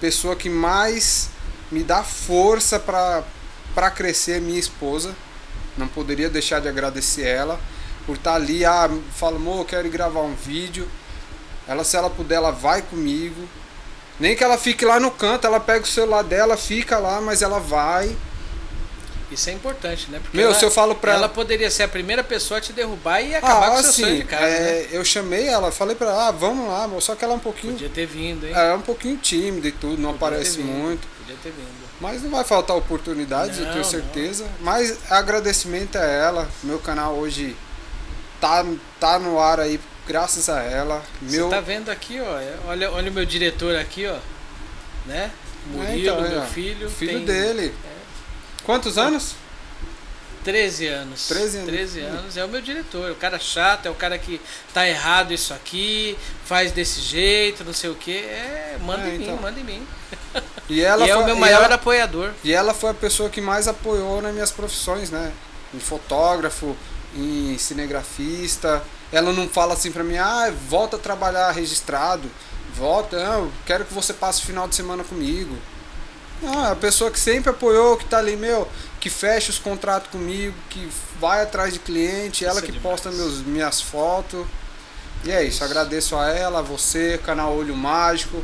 [0.00, 1.30] pessoa que mais
[1.70, 3.22] me dá força para
[3.74, 5.14] para crescer, minha esposa.
[5.76, 7.60] Não poderia deixar de agradecer ela
[8.04, 8.64] por estar ali.
[8.64, 10.88] Ah, fala, amor, eu quero ir gravar um vídeo.
[11.68, 13.48] Ela, se ela puder, ela vai comigo.
[14.20, 17.40] Nem que ela fique lá no canto, ela pega o celular dela, fica lá, mas
[17.42, 18.14] ela vai.
[19.30, 20.18] Isso é importante, né?
[20.20, 22.60] Porque Meu, ela, se eu falo pra ela ela- poderia ser a primeira pessoa a
[22.60, 24.88] te derrubar e acabar Ah, com o seu sonho de casa, é, né?
[24.90, 27.40] eu chamei ela, falei pra ela, ah, vamos lá, amor, só que ela é um
[27.40, 28.52] pouquinho Podia ter vindo, hein?
[28.52, 31.06] Ela é um pouquinho tímida e tudo, não Podia aparece muito.
[31.18, 31.70] Podia ter vindo.
[32.00, 33.90] Mas não vai faltar oportunidades, eu Não, tenho não.
[33.90, 34.46] certeza.
[34.62, 36.48] Mas agradecimento a ela.
[36.64, 37.54] Meu canal hoje
[38.40, 38.64] tá,
[38.98, 39.78] tá no ar aí,
[40.10, 41.02] graças a ela.
[41.22, 42.38] Meu, Você tá vendo aqui, ó.
[42.40, 44.16] é- Olha, olha o meu diretor aqui, ó.
[45.06, 45.30] Né?
[45.30, 46.86] É, Murilo, então, meu é, filho.
[46.88, 47.72] o filho tem dele.
[48.64, 49.34] Quantos anos?
[50.44, 51.28] 13 anos.
[51.28, 51.68] 13 anos.
[51.70, 52.36] 13 anos.
[52.36, 53.10] É o meu diretor.
[53.12, 54.40] O cara chato, é o cara que
[54.74, 58.16] tá errado isso aqui, faz desse jeito, não sei o que.
[58.18, 59.36] É, manda É, em então.
[59.36, 59.86] mim, manda em mim.
[60.68, 62.30] E ela, e é o foi, meu e maior ela- apoiador.
[62.42, 65.30] e ela foi a pessoa que mais apoiou nas minhas profissões, né?
[65.72, 66.76] Em fotógrafo,
[67.14, 68.82] em cinegrafista.
[69.12, 72.30] Ela não fala assim pra mim, ah, volta a trabalhar registrado.
[72.74, 75.56] Volta, não, eu quero que você passe o final de semana comigo.
[76.40, 78.66] Não, é a pessoa que sempre apoiou, que tá ali, meu,
[78.98, 80.88] que fecha os contratos comigo, que
[81.20, 84.46] vai atrás de cliente, ela Isso é que posta meus, minhas fotos.
[85.24, 88.42] E é isso, agradeço a ela, a você, canal Olho Mágico,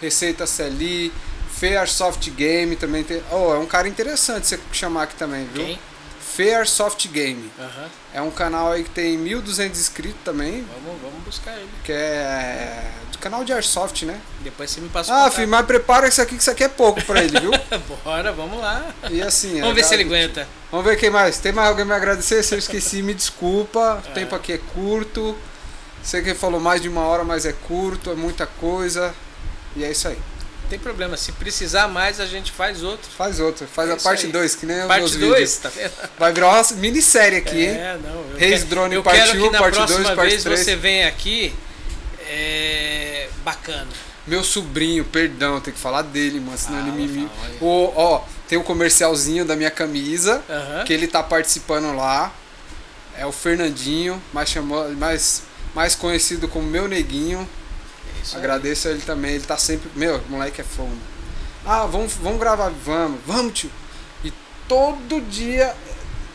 [0.00, 1.12] Receita Celi,
[1.50, 3.22] Fairsoft Game também tem.
[3.30, 5.64] Oh, é um cara interessante você chamar aqui também, viu?
[5.64, 5.78] Quem?
[6.20, 7.50] Fairsoft Game.
[7.58, 8.01] Aham.
[8.14, 11.68] É um canal aí que tem 1.200 inscritos também, Vamos, vamos buscar ele.
[11.82, 14.20] que é do canal de Airsoft, né?
[14.40, 16.68] Depois você me passa o Ah, filho, mas prepara isso aqui que isso aqui é
[16.68, 17.50] pouco pra ele, viu?
[18.04, 18.84] Bora, vamos lá.
[19.10, 20.46] E assim, Vamos ver se ele aguenta.
[20.70, 21.38] Vamos ver quem mais.
[21.38, 22.42] Tem mais alguém me agradecer?
[22.42, 24.02] Se eu esqueci, me desculpa.
[24.06, 25.34] O tempo aqui é curto.
[26.02, 29.14] Sei que falou mais de uma hora, mas é curto, é muita coisa.
[29.76, 30.18] E é isso aí.
[30.72, 31.18] Tem problema.
[31.18, 33.10] Se precisar mais, a gente faz outro.
[33.14, 34.32] Faz outro, faz É a parte aí.
[34.32, 35.56] 2, que nem os Parte meus 2, vídeos.
[35.58, 35.92] tá vendo?
[36.18, 37.76] Vai virar uma minissérie aqui, hein?
[37.76, 38.24] É, não.
[38.30, 40.60] Eu Reis Drone eu parte quero que 1, na parte próxima 2, parte vez 3.
[40.60, 41.54] você venha aqui.
[42.26, 43.28] É.
[43.44, 43.86] Bacana.
[44.26, 47.28] Meu sobrinho, perdão, tem que falar dele, mano, senão Fala, ele me.
[47.60, 50.84] ó, tem o comercialzinho da minha camisa, Aham.
[50.84, 52.32] que ele tá participando lá.
[53.14, 55.42] É o Fernandinho, mais, chamou, mais,
[55.74, 57.46] mais conhecido como meu neguinho.
[58.22, 58.42] Isso aí.
[58.42, 59.90] Agradeço a ele também, ele tá sempre.
[59.94, 60.96] Meu, moleque é fogo.
[61.64, 63.70] Ah, vamos, vamos gravar, vamos, vamos, tio.
[64.24, 64.32] E
[64.68, 65.74] todo dia.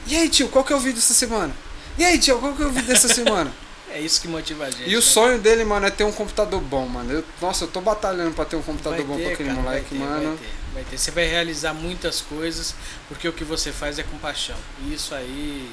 [0.06, 1.54] E aí, tio, qual que é o vídeo dessa semana?
[1.98, 3.52] E aí, tio, qual que é o vídeo dessa semana?
[3.90, 4.90] É isso que motiva a gente.
[4.90, 5.02] E o né?
[5.02, 7.12] sonho dele, mano, é ter um computador bom, mano.
[7.12, 9.62] Eu- nossa, eu tô batalhando pra ter um computador Vai bom ter, pra aquele cara,
[9.62, 10.28] moleque, vai ter, mano.
[10.28, 10.98] Vai ter, vai ter.
[10.98, 12.76] Você vai realizar muitas coisas
[13.08, 14.58] porque o que você faz é com paixão.
[14.84, 15.72] E isso aí.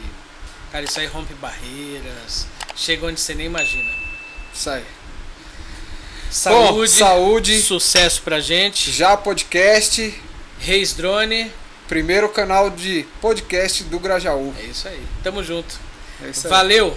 [0.70, 2.46] Cara, isso aí rompe barreiras.
[2.76, 3.90] Chega onde você nem imagina.
[4.54, 4.84] Isso aí.
[6.34, 6.72] Saúde.
[6.72, 7.62] Bom, saúde.
[7.62, 8.90] Sucesso pra gente.
[8.90, 10.20] Já podcast,
[10.58, 11.52] Reis Drone.
[11.86, 14.52] primeiro canal de podcast do Grajaú.
[14.58, 15.00] É isso aí.
[15.22, 15.78] Tamo junto.
[16.24, 16.50] É isso aí.
[16.50, 16.96] Valeu!